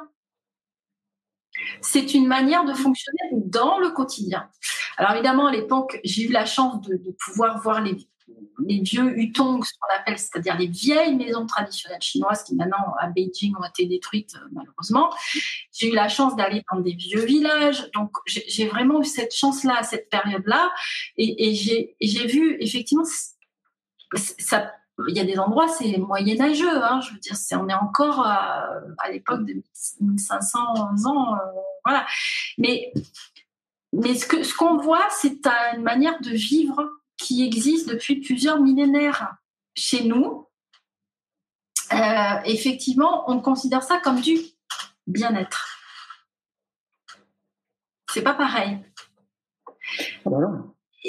[1.80, 4.48] C'est une manière de fonctionner dans le quotidien.
[4.96, 7.96] Alors évidemment, à l'époque, j'ai eu la chance de pouvoir voir les,
[8.58, 13.08] les vieux hutongs, ce qu'on appelle, c'est-à-dire les vieilles maisons traditionnelles chinoises qui maintenant à
[13.08, 15.12] Beijing ont été détruites euh, malheureusement.
[15.72, 19.78] J'ai eu la chance d'aller dans des vieux villages, donc j'ai vraiment eu cette chance-là
[19.78, 20.70] à cette période-là,
[21.16, 21.54] et,
[22.00, 23.04] j'ai vu effectivement
[24.14, 24.72] ça.
[25.08, 26.82] Il y a des endroits, c'est moyenâgeux.
[26.82, 28.70] Hein, je veux dire, c'est on est encore à,
[29.12, 29.62] l'époque de
[30.00, 30.58] 1500
[31.04, 31.38] ans, euh,
[31.84, 32.06] voilà.
[32.56, 32.92] Mais
[33.92, 38.60] mais ce que ce qu'on voit, c'est une manière de vivre qui existe depuis plusieurs
[38.60, 39.36] millénaires
[39.74, 40.48] chez nous.
[41.92, 44.38] Euh, effectivement, on considère ça comme du
[45.06, 45.78] bien-être.
[48.10, 48.78] C'est pas pareil.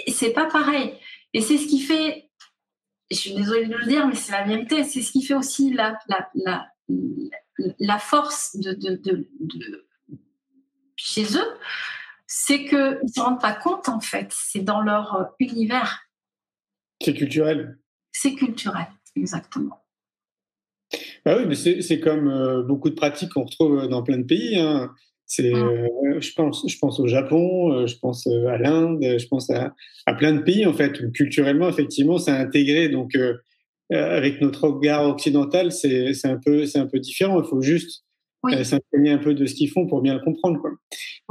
[0.07, 0.99] C'est pas pareil.
[1.33, 2.29] Et c'est ce qui fait,
[3.09, 5.73] je suis désolée de le dire, mais c'est la vérité, c'est ce qui fait aussi
[5.73, 6.67] la, la, la,
[7.79, 9.87] la force de, de, de, de,
[10.95, 11.57] chez eux,
[12.47, 14.27] c'est qu'ils ne se rendent pas compte, en fait.
[14.31, 16.07] C'est dans leur euh, univers.
[17.01, 17.77] C'est culturel.
[18.13, 19.83] C'est culturel, exactement.
[21.25, 24.57] Bah oui, mais c'est comme euh, beaucoup de pratiques qu'on retrouve dans plein de pays.
[24.57, 24.91] Hein.
[25.25, 25.57] C'est, mm.
[25.57, 29.75] euh, je pense, je pense au Japon, je pense à l'Inde, je pense à,
[30.05, 32.87] à, plein de pays en fait où culturellement effectivement c'est intégré.
[32.87, 33.11] Donc
[33.91, 37.43] avec notre regard occidental, c'est un peu, c'est un peu différent.
[37.43, 38.06] Il faut juste
[38.43, 38.65] oui.
[38.65, 40.59] s'imprégner un peu de ce qu'ils font pour bien le comprendre.
[40.59, 40.71] Quoi.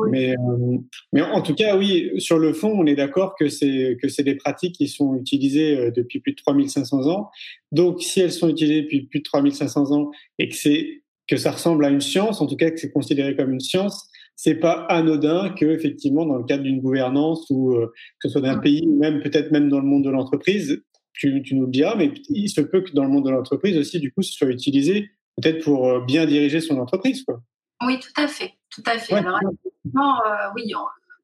[0.09, 0.79] Mais, euh,
[1.13, 4.23] mais en tout cas, oui, sur le fond, on est d'accord que c'est que c'est
[4.23, 7.31] des pratiques qui sont utilisées euh, depuis plus de 3500 ans.
[7.73, 11.53] Donc, si elles sont utilisées depuis plus de 3500 ans et que c'est que ça
[11.53, 14.85] ressemble à une science, en tout cas que c'est considéré comme une science, c'est pas
[14.89, 18.87] anodin que effectivement dans le cadre d'une gouvernance ou euh, que ce soit d'un pays
[18.87, 20.83] ou même peut-être même dans le monde de l'entreprise,
[21.15, 23.79] tu, tu, nous le diras, mais il se peut que dans le monde de l'entreprise
[23.79, 27.25] aussi, du coup, ce soit utilisé peut-être pour euh, bien diriger son entreprise.
[27.25, 27.41] Quoi.
[27.85, 29.15] Oui, tout à fait, tout à fait.
[29.15, 30.73] Alors, euh, oui,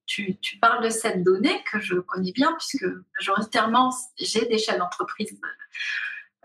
[0.06, 2.86] tu, tu, parles de cette donnée que je connais bien puisque
[3.18, 5.38] majoritairement, j'ai des chefs d'entreprise.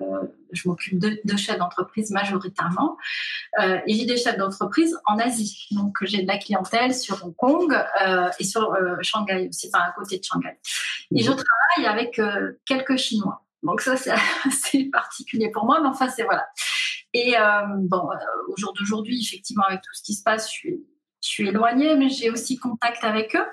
[0.01, 2.97] Euh, je m'occupe de, de, chefs d'entreprise majoritairement.
[3.59, 5.68] Euh, et j'ai des chefs d'entreprise en Asie.
[5.72, 7.74] Donc, j'ai de la clientèle sur Hong Kong
[8.05, 10.57] euh, et sur Shanghai aussi, enfin à côté de Shanghai.
[11.11, 12.22] Et je travaille avec
[12.65, 13.43] quelques Chinois.
[13.63, 14.11] Donc, ça, c'est
[14.45, 16.47] assez particulier pour moi, mais enfin, c'est voilà.
[17.13, 18.09] Et euh, bon,
[18.47, 20.69] au jour d'aujourd'hui, effectivement, avec tout ce qui se passe, je
[21.21, 23.45] suis, éloignée, mais j'ai aussi contact avec eux.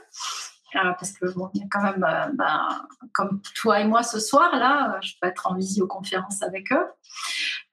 [0.76, 2.68] Euh, parce que bon, quand même, euh, ben,
[3.12, 6.86] comme toi et moi ce soir, là, je peux être en visioconférence avec eux.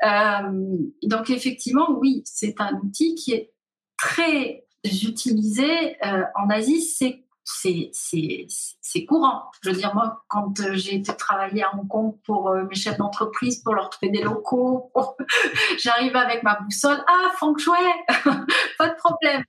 [0.06, 3.54] Euh, donc effectivement, oui, c'est un outil qui est
[3.98, 5.98] très utilisé
[6.36, 6.82] en Asie.
[6.82, 9.52] C'est c'est courant.
[9.62, 12.76] Je veux dire, moi, quand euh, j'ai été travailler à Hong Kong pour euh, mes
[12.76, 14.92] chefs d'entreprise, pour leur trouver des locaux,
[15.80, 17.04] j'arrive avec ma boussole.
[17.08, 17.74] Ah, feng shui,
[18.78, 19.44] pas de problème,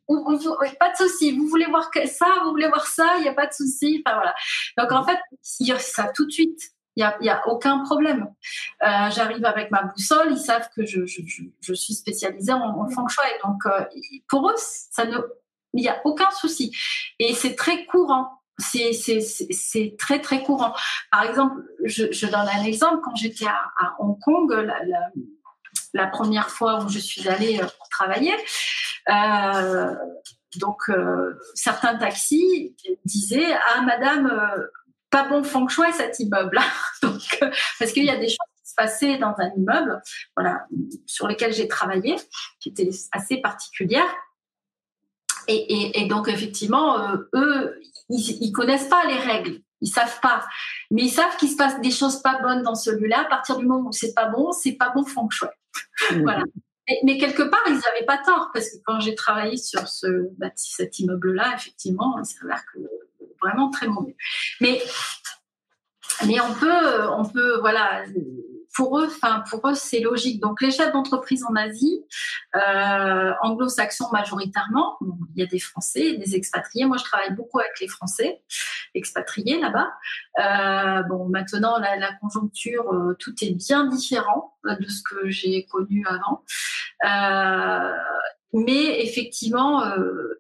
[0.79, 1.37] pas de souci.
[1.37, 4.03] Vous voulez voir ça, vous voulez voir ça, il n'y a pas de souci.
[4.05, 4.35] Enfin voilà.
[4.79, 6.61] Donc en fait, ça tout de suite.
[6.95, 8.27] Il n'y a, y a, aucun problème.
[8.83, 11.23] Euh, J'arrive avec ma boussole, ils savent que je, je,
[11.63, 13.31] je suis spécialisée en, en feng shui.
[13.43, 13.63] Donc,
[14.29, 15.17] pour eux, ça ne
[15.75, 16.77] il n'y a aucun souci.
[17.19, 18.43] Et c'est très courant.
[18.59, 20.75] C'est très, très courant.
[21.11, 23.01] Par exemple, je, donne un exemple.
[23.03, 24.53] Quand j'étais à, Hong Kong,
[25.95, 28.35] la, première fois où je suis allée euh, pour travailler,
[29.11, 29.95] euh,
[30.57, 34.31] donc euh, certains taxis disaient Ah, madame,
[35.11, 36.59] pas bon feng shui cet immeuble.
[37.03, 37.21] donc,
[37.79, 40.01] parce qu'il y a des choses qui se passaient dans un immeuble
[40.37, 40.67] voilà,
[41.07, 42.17] sur lesquelles j'ai travaillé,
[42.61, 44.15] qui étaient assez particulières.
[45.49, 50.21] Et, et, et, donc effectivement, euh, eux, ils, ils connaissent pas les règles, ils savent
[50.21, 50.45] pas,
[50.91, 53.21] mais ils savent qu'il se passe des choses pas bonnes dans celui-là.
[53.21, 55.49] À partir du moment où c'est pas bon, c'est pas bon feng shui.
[56.11, 56.23] Mmh.
[56.23, 56.43] Voilà.
[56.89, 60.29] Mais, mais, quelque part, ils n'avaient pas tort parce que quand j'ai travaillé sur ce
[60.57, 62.81] cet immeuble-là, effectivement, il s'avère que
[63.41, 64.17] vraiment très mauvais.
[64.61, 64.83] Mais
[66.27, 68.05] mais on peut, on peut, voilà,
[68.75, 70.41] pour eux, enfin pour eux, c'est logique.
[70.41, 72.05] Donc les chefs d'entreprise en Asie,
[72.57, 74.99] euh, anglo-saxons majoritairement,
[75.35, 76.87] il y a des Français, des expatriés.
[76.87, 78.43] Moi, je travaille beaucoup avec les Français
[78.95, 79.91] expatriés là-bas.
[80.39, 86.07] Euh, bon, maintenant la, conjoncture, euh, tout est bien différent de ce que j'ai connu
[86.07, 86.45] avant.
[88.55, 89.83] Mais effectivement,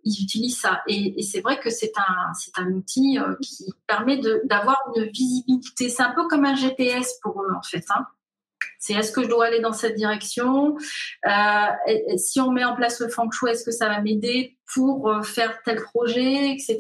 [0.05, 0.83] ils utilisent ça.
[0.87, 5.89] Et, c'est vrai que c'est un, c'est un outil qui permet d'avoir une visibilité.
[5.89, 7.85] C'est un peu comme un GPS pour eux, en fait.
[7.89, 8.07] Hein.
[8.79, 10.77] C'est est-ce que je dois aller dans cette direction?
[11.27, 15.09] Euh, Si on met en place le feng shui, est-ce que ça va m'aider pour
[15.09, 16.79] euh, faire tel projet, etc.,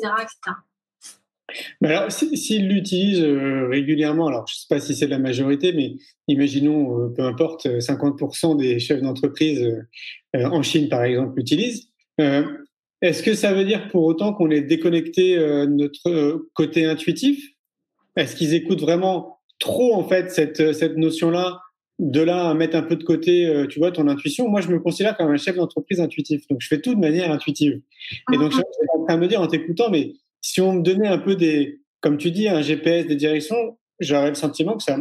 [1.82, 5.74] alors, s'ils si, l'utilisent euh, régulièrement, alors je ne sais pas si c'est la majorité,
[5.74, 9.62] mais imaginons, peu importe, 50% des chefs d'entreprise
[10.32, 11.90] en Chine, par exemple, l'utilisent.
[12.16, 17.44] Est-ce que ça veut dire pour autant qu'on est déconnecté de notre côté intuitif?
[18.16, 21.60] Est-ce qu'ils écoutent vraiment trop, en fait, cette, cette notion-là
[22.02, 24.48] de là à mettre un peu de côté, tu vois, ton intuition.
[24.48, 26.46] Moi, je me considère comme un chef d'entreprise intuitif.
[26.48, 27.80] Donc, je fais tout de manière intuitive.
[28.32, 30.82] Et donc, je suis en train de me dire en t'écoutant, mais si on me
[30.82, 34.82] donnait un peu des, comme tu dis, un GPS, des directions, j'aurais le sentiment que
[34.82, 34.98] ça,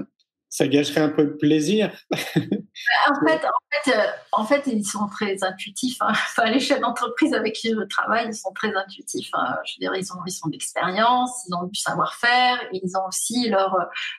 [0.51, 1.91] ça gâcherait un peu de plaisir.
[2.11, 2.15] en,
[3.25, 5.97] fait, en, fait, euh, en fait, ils sont très intuitifs.
[6.01, 6.11] Hein.
[6.11, 9.29] Enfin, les chefs d'entreprise avec qui je travaille, ils sont très intuitifs.
[9.33, 9.55] Hein.
[9.65, 13.49] Je veux dire, ils ont, ils ont d'expérience, ils ont du savoir-faire, ils ont aussi
[13.49, 13.77] leur,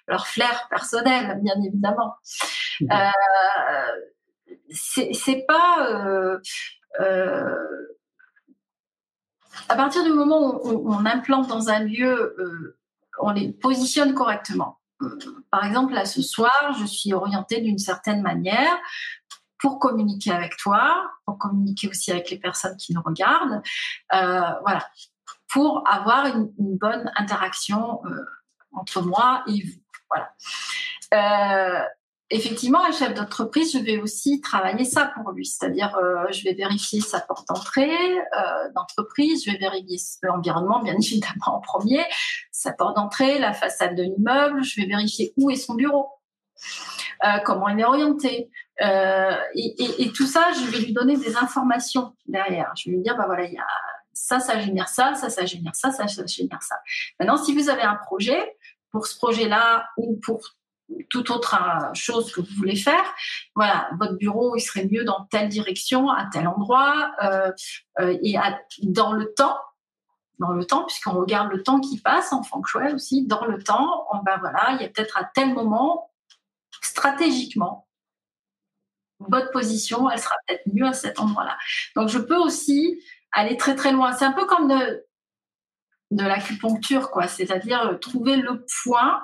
[0.08, 2.14] leur flair personnel, bien évidemment.
[2.80, 2.86] Mmh.
[2.90, 5.86] Euh, c'est pas.
[5.90, 7.56] Euh,
[9.68, 12.74] à partir du moment où on, implante dans un lieu,
[13.20, 14.78] on les positionne correctement.
[15.50, 18.76] Par exemple, là, ce soir, je suis orientée d'une certaine manière
[19.58, 23.62] pour communiquer avec toi, pour communiquer aussi avec les personnes qui nous regardent.
[24.12, 24.86] Euh, voilà,
[25.48, 28.24] pour avoir une, une bonne interaction euh,
[28.72, 29.80] entre moi et vous.
[30.10, 30.32] Voilà.
[31.14, 31.84] Euh,
[32.32, 35.46] effectivement, un chef d'entreprise, je vais aussi travailler ça pour lui.
[35.46, 40.94] C'est-à-dire, euh, je vais vérifier sa porte d'entrée euh, d'entreprise, je vais vérifier l'environnement, bien
[40.98, 42.04] évidemment, en premier,
[42.50, 46.08] sa porte d'entrée, la façade de l'immeuble, je vais vérifier où est son bureau.
[47.24, 48.50] euh, comment il est orienté.
[48.80, 52.72] Et, tout ça, je vais lui donner des informations derrière.
[52.76, 53.66] Je vais lui dire, bah voilà, il y a
[54.14, 56.76] ça, ça génère ça, ça, ça génère ça, ça, ça génère ça.
[57.18, 58.56] Maintenant, si vous avez un projet,
[58.92, 60.40] pour ce projet-là ou pour
[61.10, 61.56] toute autre
[61.94, 63.04] chose que vous voulez faire,
[63.54, 67.12] voilà, votre bureau, il serait mieux dans telle direction, à tel endroit,
[68.00, 68.36] et
[68.82, 69.58] dans le temps,
[70.38, 73.62] dans le temps, puisqu'on regarde le temps qui passe en feng shui aussi, dans le
[73.62, 76.10] temps, ben voilà, il y a peut-être à tel moment,
[76.80, 77.86] stratégiquement,
[79.28, 81.56] votre position, elle sera peut-être mieux à cet endroit-là.
[81.96, 83.00] Donc, je peux aussi
[83.32, 84.12] aller très très loin.
[84.12, 85.04] C'est un peu comme de,
[86.10, 87.28] de l'acupuncture, quoi.
[87.28, 89.22] C'est-à-dire trouver le point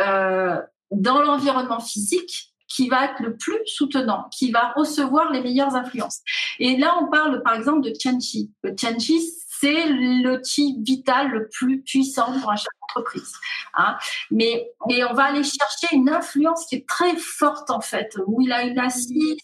[0.00, 5.74] euh, dans l'environnement physique qui va être le plus soutenant, qui va recevoir les meilleures
[5.76, 6.20] influences.
[6.58, 8.50] Et là, on parle par exemple de Tianchi.
[8.62, 9.20] Le Tianchi,
[9.60, 13.32] c'est l'outil vital le plus puissant pour un chef d'entreprise.
[13.74, 13.96] Hein.
[14.30, 18.40] Mais, mais on va aller chercher une influence qui est très forte en fait, où
[18.42, 19.36] il a une assise,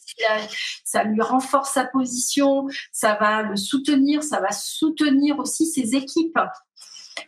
[0.84, 6.38] ça lui renforce sa position, ça va le soutenir, ça va soutenir aussi ses équipes.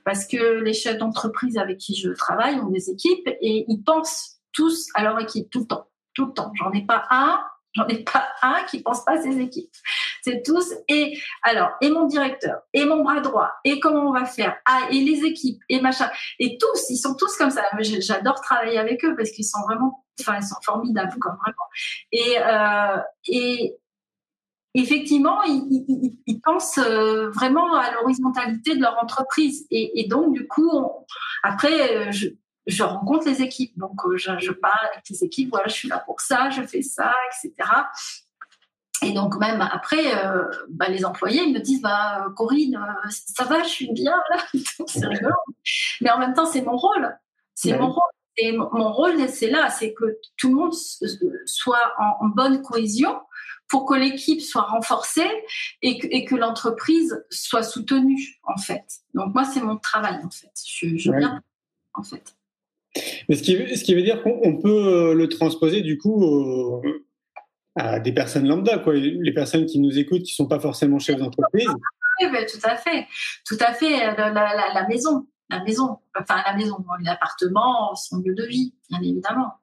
[0.04, 4.40] Parce que les chefs d'entreprise avec qui je travaille ont des équipes et ils pensent
[4.52, 6.52] tous à leur équipe tout le temps, tout le temps.
[6.54, 7.40] J'en ai pas un
[7.74, 9.70] J'en ai pas un qui pense pas à ses équipes.
[10.22, 10.72] C'est tous.
[10.88, 14.86] Et alors, et mon directeur, et mon bras droit, et comment on va faire, ah,
[14.90, 16.08] et les équipes, et machin.
[16.38, 17.62] Et tous, ils sont tous comme ça.
[17.80, 21.68] J'adore travailler avec eux parce qu'ils sont vraiment, enfin, ils sont formidables, comme vraiment.
[22.12, 23.76] Et, euh, et
[24.74, 29.66] effectivement, ils, ils, pensent euh, vraiment à l'horizontalité de leur entreprise.
[29.70, 30.70] Et, et donc, du coup,
[31.42, 32.28] après, euh, je,
[32.66, 33.76] je rencontre les équipes.
[33.78, 36.82] Donc, euh, je, parle avec les équipes, voilà, je suis là pour ça, je fais
[36.82, 37.54] ça, etc.
[39.02, 42.78] Et donc, même après, euh, bah, les employés me disent bah, Corinne,
[43.10, 44.38] ça va, je suis bien là.
[44.86, 45.34] c'est rigolo.
[46.00, 47.16] Mais en même temps, c'est mon rôle.
[47.54, 48.02] C'est mon rôle.
[48.36, 50.72] Et mon rôle, c'est là, c'est que tout le monde
[51.46, 53.20] soit en, bonne cohésion
[53.74, 55.28] pour que l'équipe soit renforcée
[55.82, 58.84] et que, et que l'entreprise soit soutenue, en fait.
[59.14, 60.52] Donc, moi, c'est mon travail, en fait.
[60.64, 61.42] Je, je viens,
[61.92, 62.36] en fait.
[63.28, 66.80] Mais ce qui, ce qui veut dire qu'on peut euh, le transposer du coup
[67.74, 68.94] à des personnes lambda, quoi.
[68.94, 71.66] Les personnes qui nous écoutent, qui sont pas forcément chefs d'entreprise.
[72.20, 73.08] Oui, tout à fait,
[73.44, 74.06] tout à fait.
[74.06, 79.54] Euh, la, maison, la maison, enfin la maison, l'appartement, son lieu de vie, bien évidemment.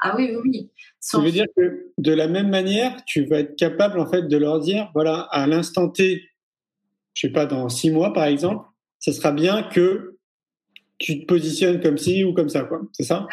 [0.00, 0.70] Ah oui, oui, oui.
[1.00, 4.36] Ça veut dire que de la même manière, tu vas être capable en fait de
[4.36, 6.28] leur dire, voilà, à l'instant T,
[7.14, 8.66] je sais pas, dans six mois par exemple,
[8.98, 10.18] ce sera bien que
[10.98, 12.80] tu te positionnes comme ci ou comme ça, quoi.
[12.92, 13.26] C'est ça?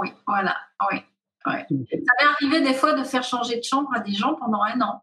[0.00, 0.56] Oui, voilà.
[0.90, 0.98] Oui,
[1.44, 4.80] Ça m'est arrivé des fois de faire changer de chambre à des gens pendant un
[4.80, 5.02] an.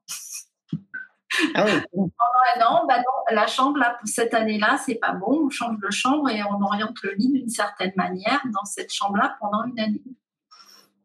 [1.53, 1.71] Ah oui.
[1.93, 2.11] pendant
[2.55, 5.45] un an, bah non, la chambre, là, cette année-là, c'est pas bon.
[5.45, 9.37] On change de chambre et on oriente le lit d'une certaine manière dans cette chambre-là
[9.39, 10.01] pendant une année.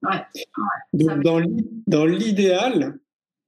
[0.02, 0.24] Ouais.
[0.92, 1.46] Donc,
[1.86, 2.98] dans l'idéal,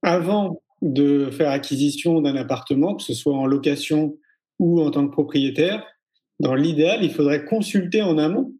[0.01, 4.17] avant de faire acquisition d'un appartement, que ce soit en location
[4.59, 5.83] ou en tant que propriétaire,
[6.39, 8.53] dans l'idéal, il faudrait consulter en amont.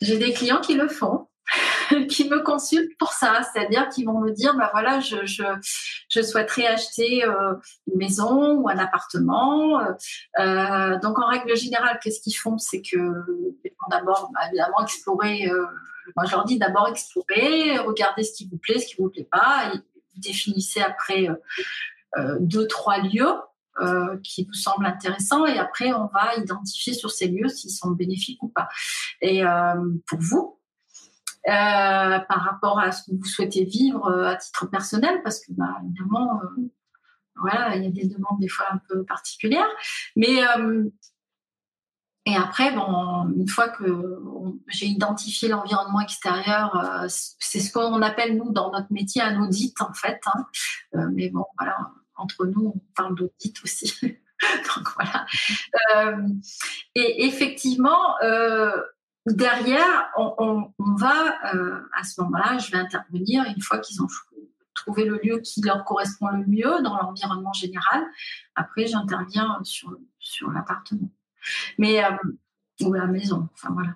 [0.00, 1.26] J'ai des clients qui le font,
[2.08, 6.66] qui me consultent pour ça, c'est-à-dire qu'ils vont me dire, bah voilà, je, je, souhaiterais
[6.66, 7.54] acheter euh,
[7.86, 9.80] une maison ou un appartement.
[10.38, 12.58] Euh, donc en règle générale, qu'est-ce qu'ils font?
[12.58, 12.96] C'est que
[13.90, 15.48] d'abord, bah, évidemment, explorer.
[15.48, 15.66] Euh,
[16.16, 19.28] moi, je leur dis d'abord explorer, regarder ce qui vous plaît, ce qui vous plaît
[19.30, 19.78] pas, et
[20.16, 21.28] définissez après
[22.40, 23.32] deux trois lieux
[23.80, 27.92] euh, qui vous semble intéressant et après on va identifier sur ces lieux s'ils sont
[27.92, 28.68] bénéfiques ou pas.
[29.22, 29.74] Et euh,
[30.06, 30.59] pour vous, euh,
[31.44, 36.40] par rapport à ce que vous souhaitez vivre à titre personnel, parce que bah, évidemment,
[37.36, 39.68] voilà, il y a des demandes des fois un peu particulières,
[40.16, 40.40] mais
[42.26, 44.20] et après, bon, une fois que
[44.68, 49.92] j'ai identifié l'environnement extérieur, c'est ce qu'on appelle nous dans notre métier un audit en
[49.94, 50.20] fait.
[50.26, 51.08] Hein.
[51.12, 53.94] mais bon, voilà, entre nous, on parle d'audit aussi.
[54.76, 55.26] Donc voilà.
[55.96, 56.28] Euh,
[56.94, 58.70] et effectivement, euh,
[59.26, 64.08] derrière, on, va, euh, à ce moment-là, je vais intervenir une fois qu'ils ont
[64.74, 68.04] trouvé le lieu qui leur correspond le mieux dans l'environnement général.
[68.54, 71.10] Après, j'interviens sur, sur l'appartement.
[71.78, 72.02] Mais,
[72.82, 73.94] ou la maison, enfin voilà.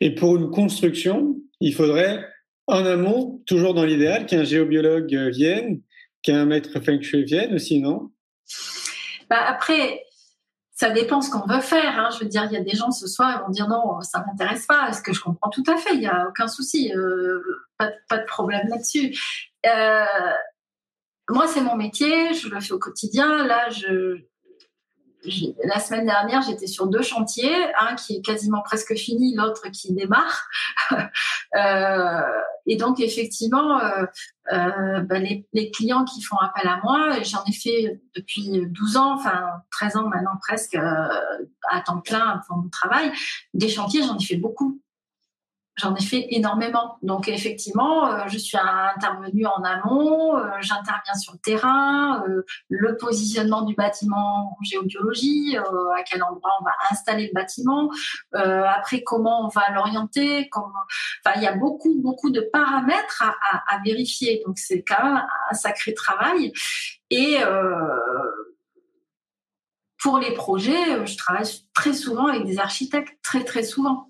[0.00, 2.26] Et pour une construction, il faudrait
[2.66, 5.82] en amont, toujours dans l'idéal, qu'un géobiologue vienne
[6.22, 8.10] qu'un maître feng shui vienne aussi, non?
[9.28, 10.02] Bah Après,
[10.80, 11.98] ça dépend ce qu'on veut faire.
[11.98, 12.08] Hein.
[12.10, 14.24] Je veux dire, il y a des gens ce soir, ils vont dire non, ça
[14.26, 14.90] m'intéresse pas.
[14.94, 17.38] Ce que je comprends tout à fait, il n'y a aucun souci, euh,
[17.76, 19.14] pas, de problème là-dessus.
[19.66, 20.04] Euh,
[21.28, 23.44] moi, c'est mon métier, je le fais au quotidien.
[23.44, 24.22] Là, je,
[25.64, 29.92] la semaine dernière, j'étais sur deux chantiers, un qui est quasiment presque fini, l'autre qui
[29.92, 30.48] démarre.
[31.56, 32.20] euh,
[32.66, 34.04] et donc, effectivement, euh,
[34.52, 38.96] euh, bah, les, les, clients qui font appel à moi, j'en ai fait depuis 12
[38.96, 41.08] ans, enfin 13 ans maintenant presque, euh,
[41.70, 43.12] à temps plein pour mon travail.
[43.54, 44.80] Des chantiers, j'en ai fait beaucoup.
[45.80, 46.98] J'en ai fait énormément.
[47.02, 52.96] Donc effectivement, euh, je suis intervenue en amont, euh, j'interviens sur le terrain, euh, le
[52.98, 57.90] positionnement du bâtiment en géobiologie, à quel endroit on va installer le bâtiment,
[58.32, 60.50] après comment on va l'orienter.
[60.52, 64.42] Enfin, il y a beaucoup, beaucoup de paramètres à vérifier.
[64.46, 66.52] Donc c'est quand même un sacré travail.
[67.10, 67.38] Et
[70.02, 74.09] pour les projets, je travaille très souvent avec des architectes, très très souvent.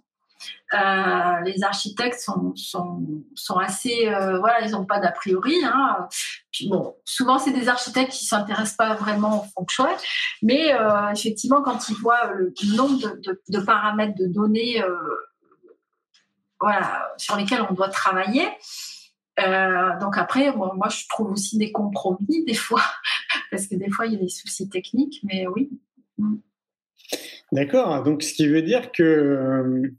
[0.72, 3.02] Euh, les architectes sont, sont,
[3.34, 5.56] sont assez, euh, voilà, ils n'ont pas d'a priori.
[5.64, 6.08] Hein.
[6.52, 9.86] Puis bon, souvent c'est des architectes qui s'intéressent pas vraiment au feng
[10.42, 13.16] mais euh, effectivement quand ils voient le nombre
[13.48, 14.82] de, paramètres de données,
[16.60, 18.46] voilà, sur lesquels on doit travailler.
[19.36, 22.82] Donc après, moi je trouve aussi des compromis des fois,
[23.50, 25.70] parce que des fois il y a des soucis techniques, mais oui.
[27.50, 28.04] D'accord.
[28.04, 29.92] Donc ce qui veut dire que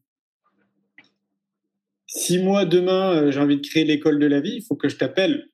[2.14, 4.89] si moi demain euh, j'ai envie de créer l'école de la vie, il faut que
[4.89, 5.47] je t'appelle.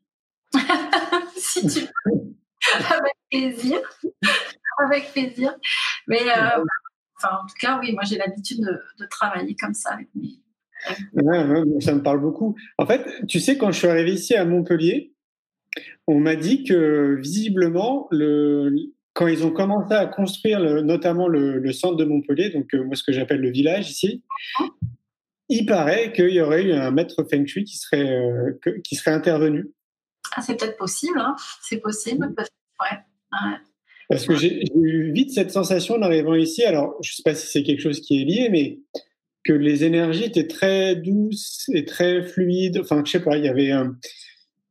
[1.38, 2.36] si tu veux.
[2.74, 3.80] Avec plaisir.
[4.84, 5.56] Avec plaisir.
[6.08, 6.64] Mais euh,
[7.18, 10.40] enfin, en tout cas, oui, moi j'ai l'habitude de, de, travailler comme ça avec mes.
[11.14, 12.56] Ouais, ouais, ça me parle beaucoup.
[12.78, 15.14] En fait, tu sais, quand je suis arrivé ici à Montpellier,
[16.08, 18.74] on m'a dit que visiblement, le,
[19.14, 22.84] quand ils ont commencé à construire le, notamment le, le, centre de Montpellier, donc euh,
[22.84, 24.24] moi ce que j'appelle le village ici,
[25.50, 28.96] il paraît qu'il y aurait eu un maître feng shui qui serait, euh, que, qui
[28.96, 29.72] serait intervenu.
[30.36, 32.28] Ah, c'est peut-être possible, hein c'est possible.
[32.38, 32.98] Ouais.
[33.32, 33.58] ouais.
[34.10, 36.64] Parce que j'ai eu vite cette sensation en arrivant ici.
[36.64, 38.80] Alors, je ne sais pas si c'est quelque chose qui est lié, mais
[39.44, 42.80] que les énergies étaient très douces et très fluides.
[42.80, 43.98] Enfin, je sais pas, il y avait un...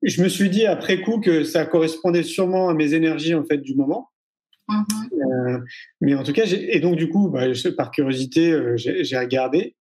[0.03, 3.59] Je me suis dit après coup que ça correspondait sûrement à mes énergies en fait
[3.59, 4.11] du moment.
[4.69, 5.55] Mm -hmm.
[5.57, 5.59] euh,
[6.01, 7.47] mais en tout cas, et donc du coup, bah,
[7.77, 9.75] par curiosité, euh, j'ai regardé.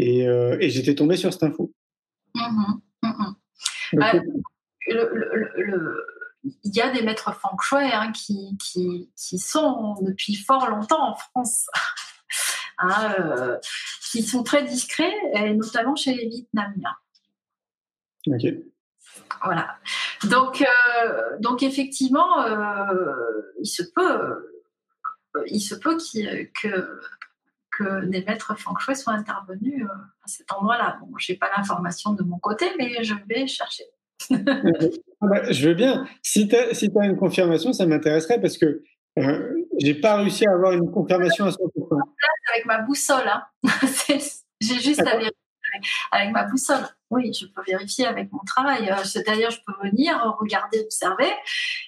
[0.00, 1.72] Et, euh, et j'étais tombé sur cette info.
[2.34, 3.34] Mmh, mmh.
[3.94, 4.12] Bah,
[4.86, 6.06] le, le, le,
[6.44, 11.10] il y a des maîtres feng shui hein, qui, qui, qui, sont depuis fort longtemps
[11.10, 11.66] en France,
[12.78, 13.58] hein, euh,
[14.12, 16.94] qui sont très discrets, et notamment chez les Vietnamiens.
[18.28, 18.44] Ok.
[19.42, 19.78] Voilà.
[20.30, 23.14] Donc, euh, donc effectivement, euh,
[23.60, 24.62] il se peut,
[25.46, 25.98] il se peut
[26.54, 27.00] que
[27.78, 29.88] que des maîtres feng shui soient intervenus euh,
[30.24, 30.98] à cet endroit-là.
[31.00, 33.84] Bon, je n'ai pas l'information de mon côté, mais je vais chercher.
[34.30, 36.06] ah bah, je veux bien.
[36.22, 38.82] Si tu as, si as, une confirmation, ça m'intéresserait parce que
[39.18, 41.56] euh, j'ai pas réussi à avoir une confirmation à 100%.
[42.52, 43.44] Avec ma boussole, hein.
[44.60, 45.32] j'ai juste à vérifier
[46.10, 46.84] avec ma boussole.
[47.10, 48.90] Oui, je peux vérifier avec mon travail.
[48.90, 51.30] Euh, c'est-à-dire, je peux venir, regarder, observer.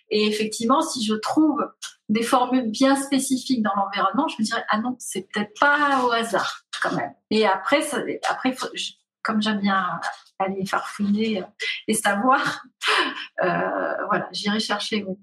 [0.09, 1.61] Et effectivement, si je trouve
[2.09, 6.11] des formules bien spécifiques dans l'environnement, je me dirais, ah non, c'est peut-être pas au
[6.11, 7.13] hasard, quand même.
[7.31, 7.99] Et après, ça,
[8.29, 8.93] après faut, je,
[9.23, 10.01] comme j'aime bien
[10.39, 11.45] aller farfouiller
[11.87, 12.65] et savoir,
[13.43, 15.05] euh, voilà, j'irai chercher.
[15.05, 15.17] Oui.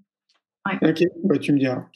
[0.66, 0.90] Ouais.
[0.90, 1.84] Ok, bah, tu me diras.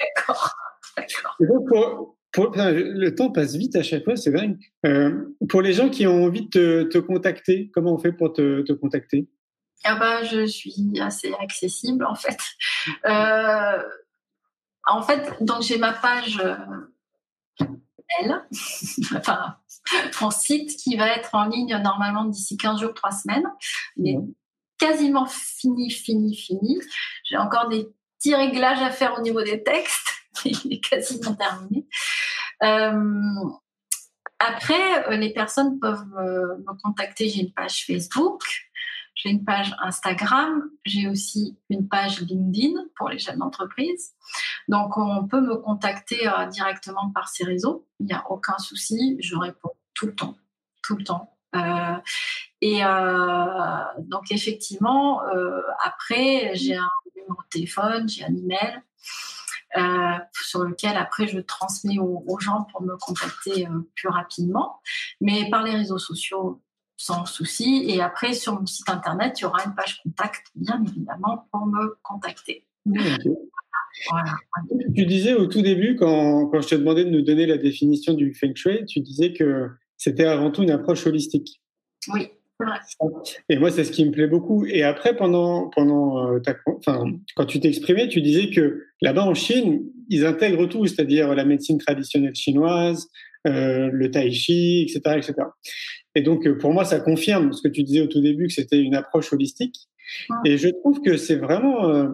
[0.00, 0.54] D'accord.
[0.96, 2.16] D'accord.
[2.36, 4.58] Le temps passe vite à chaque fois, c'est dingue.
[4.86, 8.32] Euh, pour les gens qui ont envie de te, te contacter, comment on fait pour
[8.32, 9.28] te, te contacter?
[9.84, 12.38] Ah bah, Je suis assez accessible en fait.
[13.06, 13.82] Euh,
[14.86, 16.56] en fait, donc j'ai ma page euh,
[19.16, 19.56] enfin
[20.20, 23.46] mon site qui va être en ligne normalement d'ici 15 jours, 3 semaines.
[23.96, 24.18] Il est
[24.78, 26.80] quasiment fini, fini, fini.
[27.24, 30.08] J'ai encore des petits réglages à faire au niveau des textes.
[30.44, 31.86] il est quasiment terminé.
[32.62, 33.50] Euh,
[34.38, 37.28] après, les personnes peuvent me, me contacter.
[37.28, 38.42] J'ai une page Facebook,
[39.14, 44.12] j'ai une page Instagram, j'ai aussi une page LinkedIn pour les chefs d'entreprise.
[44.68, 47.86] Donc, on peut me contacter euh, directement par ces réseaux.
[48.00, 49.16] Il n'y a aucun souci.
[49.20, 50.36] Je réponds tout le temps,
[50.82, 51.36] tout le temps.
[51.54, 51.96] Euh,
[52.60, 58.82] et euh, donc, effectivement, euh, après, j'ai un numéro de téléphone, j'ai un email.
[59.78, 64.80] Euh, sur lequel après je transmets aux, aux gens pour me contacter euh, plus rapidement.
[65.22, 66.60] Mais par les réseaux sociaux,
[67.02, 67.84] sans souci.
[67.88, 71.66] Et après, sur mon site internet, il y aura une page contact, bien évidemment, pour
[71.66, 72.66] me contacter.
[72.86, 73.30] Okay.
[74.10, 74.34] Voilà.
[74.94, 78.14] Tu disais au tout début, quand, quand je te demandais de nous donner la définition
[78.14, 81.60] du Feng Shui, tu disais que c'était avant tout une approche holistique.
[82.08, 82.30] Oui,
[83.48, 84.64] Et moi, c'est ce qui me plaît beaucoup.
[84.66, 87.04] Et après, pendant, pendant euh, ta, enfin,
[87.36, 91.78] quand tu t'exprimais, tu disais que là-bas en Chine, ils intègrent tout, c'est-à-dire la médecine
[91.78, 93.08] traditionnelle chinoise,
[93.46, 95.34] euh, le tai chi, etc., etc.
[96.14, 98.52] Et donc, euh, pour moi, ça confirme ce que tu disais au tout début, que
[98.52, 99.88] c'était une approche holistique.
[100.44, 102.08] Et je trouve que c'est vraiment, euh,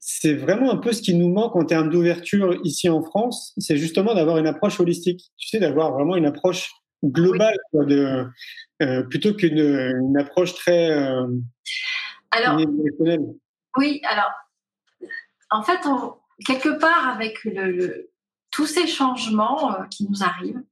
[0.00, 3.54] c'est vraiment un peu ce qui nous manque en termes d'ouverture ici en France.
[3.58, 5.30] C'est justement d'avoir une approche holistique.
[5.36, 6.70] Tu sais, d'avoir vraiment une approche
[7.04, 8.26] globale de,
[8.82, 11.26] euh, plutôt qu'une une approche très euh,
[12.30, 12.58] alors,
[13.76, 14.32] Oui, alors,
[15.50, 18.10] en fait, on, quelque part, avec le, le,
[18.50, 20.62] tous ces changements euh, qui nous arrivent,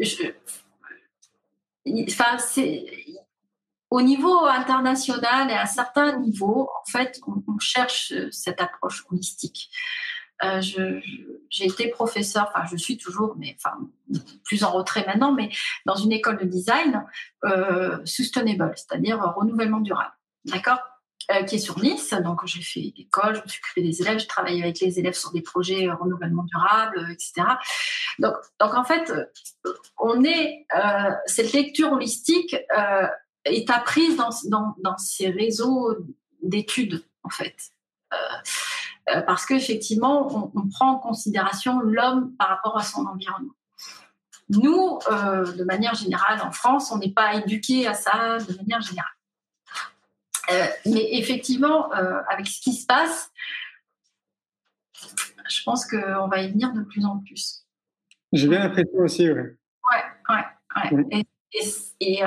[0.00, 0.32] je,
[2.08, 2.86] enfin, c'est
[3.90, 9.70] au niveau international et à certains niveaux, en fait, on, on cherche cette approche holistique.
[10.42, 11.00] Euh,
[11.54, 13.76] j'ai été professeur, enfin je suis toujours, mais enfin
[14.44, 15.50] plus en retrait maintenant, mais
[15.86, 17.04] dans une école de design
[17.44, 20.12] euh, sustainable, c'est-à-dire renouvellement durable,
[20.44, 20.78] d'accord?
[21.30, 22.12] Euh, qui est sur Nice.
[22.22, 25.14] Donc, j'ai fait l'école, je me suis occupée des élèves, je travaille avec les élèves
[25.14, 27.46] sur des projets renouvellement durable, etc.
[28.18, 29.10] Donc, donc en fait,
[29.98, 30.66] on est
[31.24, 32.54] cette lecture holistique
[33.46, 35.96] est apprise dans, dans, dans ces réseaux
[36.42, 37.56] d'études, en fait.
[39.10, 43.52] Euh, parce qu'effectivement, on, on, prend en considération l'homme par rapport à son environnement.
[44.48, 48.80] Nous, euh, de manière générale, en France, on n'est pas éduqué à ça de manière
[48.80, 49.10] générale.
[50.52, 53.30] Euh, mais effectivement, avec ce qui se passe,
[55.48, 57.66] je pense qu'on va y venir de plus en plus.
[58.32, 59.40] J'ai bien l'impression aussi, oui.
[59.40, 60.44] Ouais, ouais,
[60.92, 61.06] ouais.
[61.10, 61.68] Et, et,
[62.00, 62.22] et,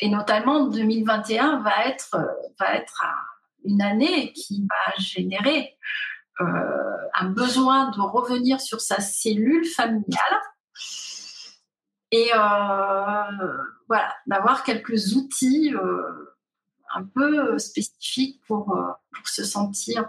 [0.00, 2.16] et, notamment 2021 va être,
[2.58, 3.14] va être à,
[3.64, 5.76] une année qui va générer
[6.40, 6.44] euh,
[7.14, 10.40] un besoin de revenir sur sa cellule familiale
[12.10, 16.36] et euh, voilà, d'avoir quelques outils euh,
[16.94, 20.06] un peu spécifiques pour, pour se sentir,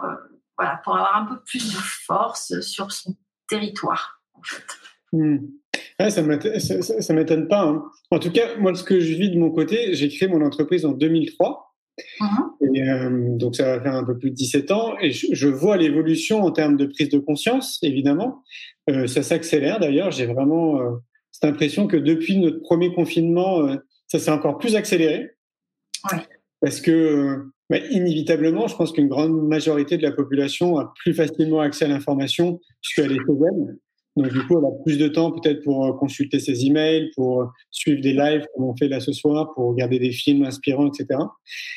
[0.56, 3.16] voilà, pour avoir un peu plus de force sur son
[3.48, 4.22] territoire.
[4.34, 4.64] En fait.
[5.12, 5.38] Mmh.
[5.98, 7.62] Ah, ça ne m'étonne pas.
[7.62, 7.84] Hein.
[8.10, 10.86] En tout cas, moi, ce que je vis de mon côté, j'ai créé mon entreprise
[10.86, 11.69] en 2003.
[12.74, 15.48] Et, euh, donc ça va faire un peu plus de 17 ans et je, je
[15.48, 18.42] vois l'évolution en termes de prise de conscience, évidemment.
[18.88, 20.10] Euh, ça s'accélère d'ailleurs.
[20.10, 20.90] J'ai vraiment euh,
[21.32, 23.76] cette impression que depuis notre premier confinement,
[24.06, 25.30] ça s'est encore plus accéléré.
[26.10, 26.18] Ouais.
[26.60, 31.60] Parce que bah, inévitablement, je pense qu'une grande majorité de la population a plus facilement
[31.60, 33.78] accès à l'information puisqu'elle est chez elle.
[34.16, 37.42] Donc du coup, elle a plus de temps peut-être pour euh, consulter ses emails, pour
[37.42, 40.88] euh, suivre des lives comme on fait là ce soir, pour regarder des films inspirants,
[40.88, 41.20] etc.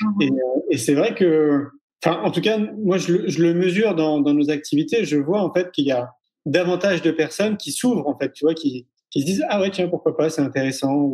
[0.02, 0.22] Mmh.
[0.22, 1.68] Et, euh, et c'est vrai que,
[2.04, 5.06] enfin, en tout cas, moi, je le, je le mesure dans, dans, nos activités.
[5.06, 6.10] Je vois en fait qu'il y a
[6.46, 9.70] davantage de personnes qui s'ouvrent, en fait, tu vois, qui, qui se disent ah ouais
[9.70, 11.12] tiens pourquoi pas, c'est intéressant.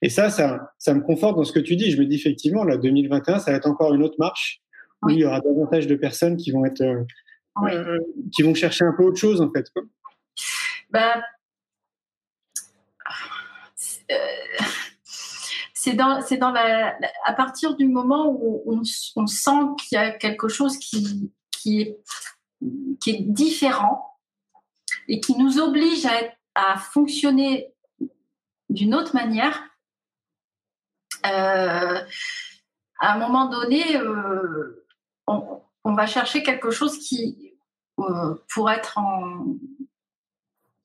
[0.00, 1.90] Et ça, ça, ça me conforte dans ce que tu dis.
[1.90, 4.62] Je me dis effectivement, là, 2021, ça va être encore une autre marche
[5.02, 5.12] oui.
[5.12, 6.82] où il y aura davantage de personnes qui vont être,
[7.62, 7.70] oui.
[7.72, 7.98] euh,
[8.34, 9.66] qui vont chercher un peu autre chose en fait.
[9.74, 9.82] Quoi.
[10.90, 11.22] Ben,
[14.10, 14.64] euh,
[15.84, 20.12] c'est dans, c'est dans la, à partir du moment où on, sent qu'il y a
[20.12, 22.00] quelque chose qui, qui, est,
[23.00, 24.18] qui est différent
[25.08, 26.06] et qui nous oblige
[26.54, 27.74] à, fonctionner
[28.70, 29.62] d'une autre manière,
[31.26, 32.00] euh,
[33.00, 34.86] à un moment donné, euh,
[35.26, 37.54] on, on, va chercher quelque chose qui,
[37.98, 39.56] euh, pour être en,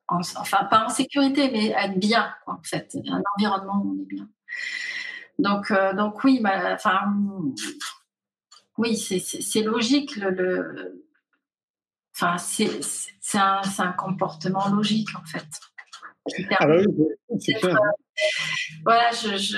[0.10, 4.02] en, enfin pas en sécurité, mais être bien, quoi, en fait, un environnement où on
[4.02, 4.28] est bien.
[5.38, 7.14] Donc, euh, donc oui, bah, enfin,
[8.78, 10.16] oui, c'est logique.
[10.18, 11.06] Le, le
[12.16, 12.70] enfin, c'est
[13.36, 15.48] un, un, comportement logique, en fait.
[16.60, 17.76] Ah bah oui, c'est clair.
[17.76, 17.80] Euh,
[18.84, 19.58] voilà, je, je,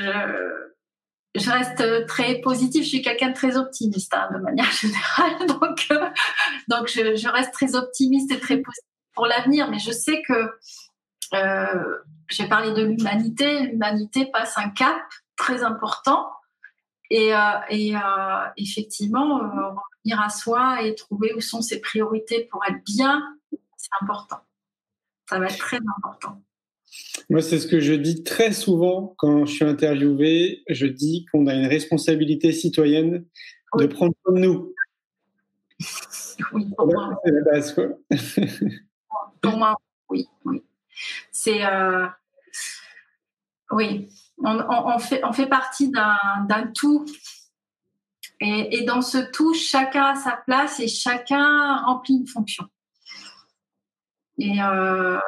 [1.36, 2.84] je, reste très positive.
[2.84, 5.48] Je suis quelqu'un de très optimiste, hein, de manière générale.
[5.48, 6.10] Donc, euh,
[6.68, 10.52] donc je, je, reste très optimiste et très positive pour l'avenir, mais je sais que
[11.34, 11.96] euh,
[12.30, 13.62] j'ai parlé de l'humanité.
[13.68, 15.02] L'humanité passe un cap
[15.36, 16.30] très important.
[17.10, 17.40] Et, euh,
[17.70, 18.00] et euh,
[18.58, 23.22] effectivement, revenir à soi et trouver où sont ses priorités pour être bien,
[23.76, 24.38] c'est important.
[25.30, 26.42] Ça va être très important.
[27.30, 30.64] Moi, c'est ce que je dis très souvent quand je suis interviewé.
[30.70, 33.26] Je dis qu'on a une responsabilité citoyenne
[33.74, 33.88] oui.
[33.88, 34.74] de prendre soin de nous.
[36.54, 36.68] Oui.
[37.26, 37.88] C'est la base, quoi.
[39.42, 39.76] pour moi,
[40.10, 40.30] oui.
[41.32, 42.08] C'est euh,
[43.72, 44.10] oui,
[44.44, 47.06] on, fait partie d'un tout.
[48.40, 52.68] Et, et, dans ce tout, chacun a sa place et chacun remplit une fonction.
[54.40, 55.20] Et euh,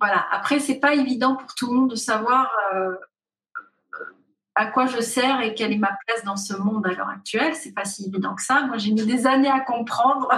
[0.00, 0.26] voilà.
[0.32, 2.96] Après, c'est pas évident pour tout le monde de savoir euh,
[4.58, 7.54] à quoi je sers et quelle est ma place dans ce monde à l'heure actuelle.
[7.54, 8.62] C'est pas si évident que ça.
[8.62, 10.28] Moi, j'ai mis des années à comprendre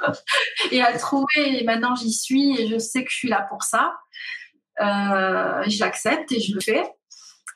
[0.70, 1.60] et à trouver.
[1.60, 3.98] Et maintenant, j'y suis et je sais que je suis là pour ça.
[4.80, 6.84] Euh, je l'accepte et je le fais.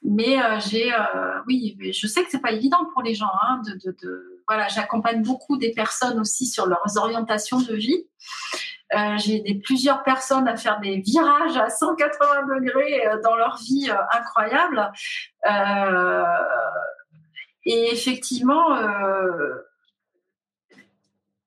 [0.02, 3.30] Mais euh, j'ai, euh, oui, je sais que c'est pas évident pour les gens.
[3.44, 3.62] Hein,
[4.48, 8.08] voilà, j'accompagne beaucoup des personnes aussi sur leurs orientations de vie.
[8.94, 13.56] Euh, j'ai des, plusieurs personnes à faire des virages à 180 degrés euh, dans leur
[13.56, 14.92] vie euh, incroyable.
[15.50, 16.24] Euh,
[17.64, 18.76] et effectivement,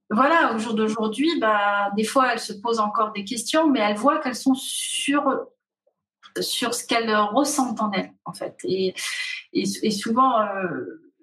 [0.10, 3.98] voilà, au jour d'aujourd'hui, bah, des fois, elles se posent encore des questions, mais elles
[3.98, 5.48] voient qu'elles sont sur
[6.40, 8.56] sur ce qu'elles ressentent en elles, en fait.
[8.64, 8.94] Et,
[9.52, 10.46] et, souvent,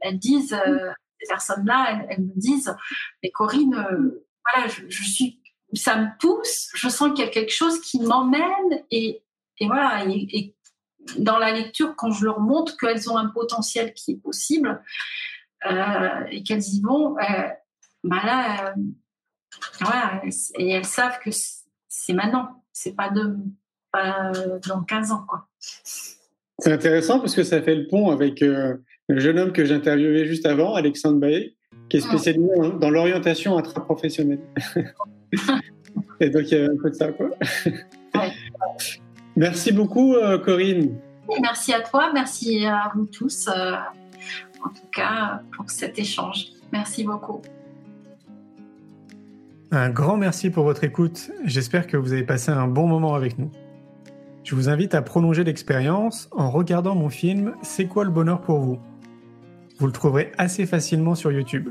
[0.02, 0.56] elles disent,
[1.20, 2.74] ces personnes-là, elles, me disent,
[3.22, 5.41] mais Corinne, voilà, je suis
[5.74, 9.22] ça me pousse, je sens qu'il y a quelque chose qui m'emmène et,
[9.58, 10.04] et, voilà.
[10.06, 10.54] Et,
[11.18, 14.80] dans la lecture, quand je leur montre qu'elles ont un potentiel qui est possible
[15.68, 17.48] euh, et qu'elles y vont, euh,
[18.04, 18.82] bah là, euh,
[19.80, 20.22] voilà,
[20.58, 21.30] et elles savent que
[21.88, 23.36] c'est maintenant, c'est pas, de,
[23.90, 24.30] pas
[24.68, 25.24] dans 15 ans.
[25.28, 25.48] quoi.
[25.58, 30.46] C'est intéressant parce que ça fait le pont avec le jeune homme que j'interviewais juste
[30.46, 31.56] avant, Alexandre Baé,
[31.88, 32.48] qui est spécialisé
[32.80, 34.40] dans l'orientation intra-professionnelle.
[36.20, 37.30] Et donc, il y a un peu de ça, quoi.
[39.36, 40.96] Merci beaucoup, euh, Corinne.
[41.40, 43.72] Merci à toi, merci à vous tous, euh,
[44.62, 46.48] en tout cas, pour cet échange.
[46.72, 47.40] Merci beaucoup.
[49.70, 51.30] Un grand merci pour votre écoute.
[51.44, 53.50] J'espère que vous avez passé un bon moment avec nous.
[54.44, 58.58] Je vous invite à prolonger l'expérience en regardant mon film C'est quoi le bonheur pour
[58.58, 58.78] vous?
[59.78, 61.70] Vous le trouverez assez facilement sur YouTube.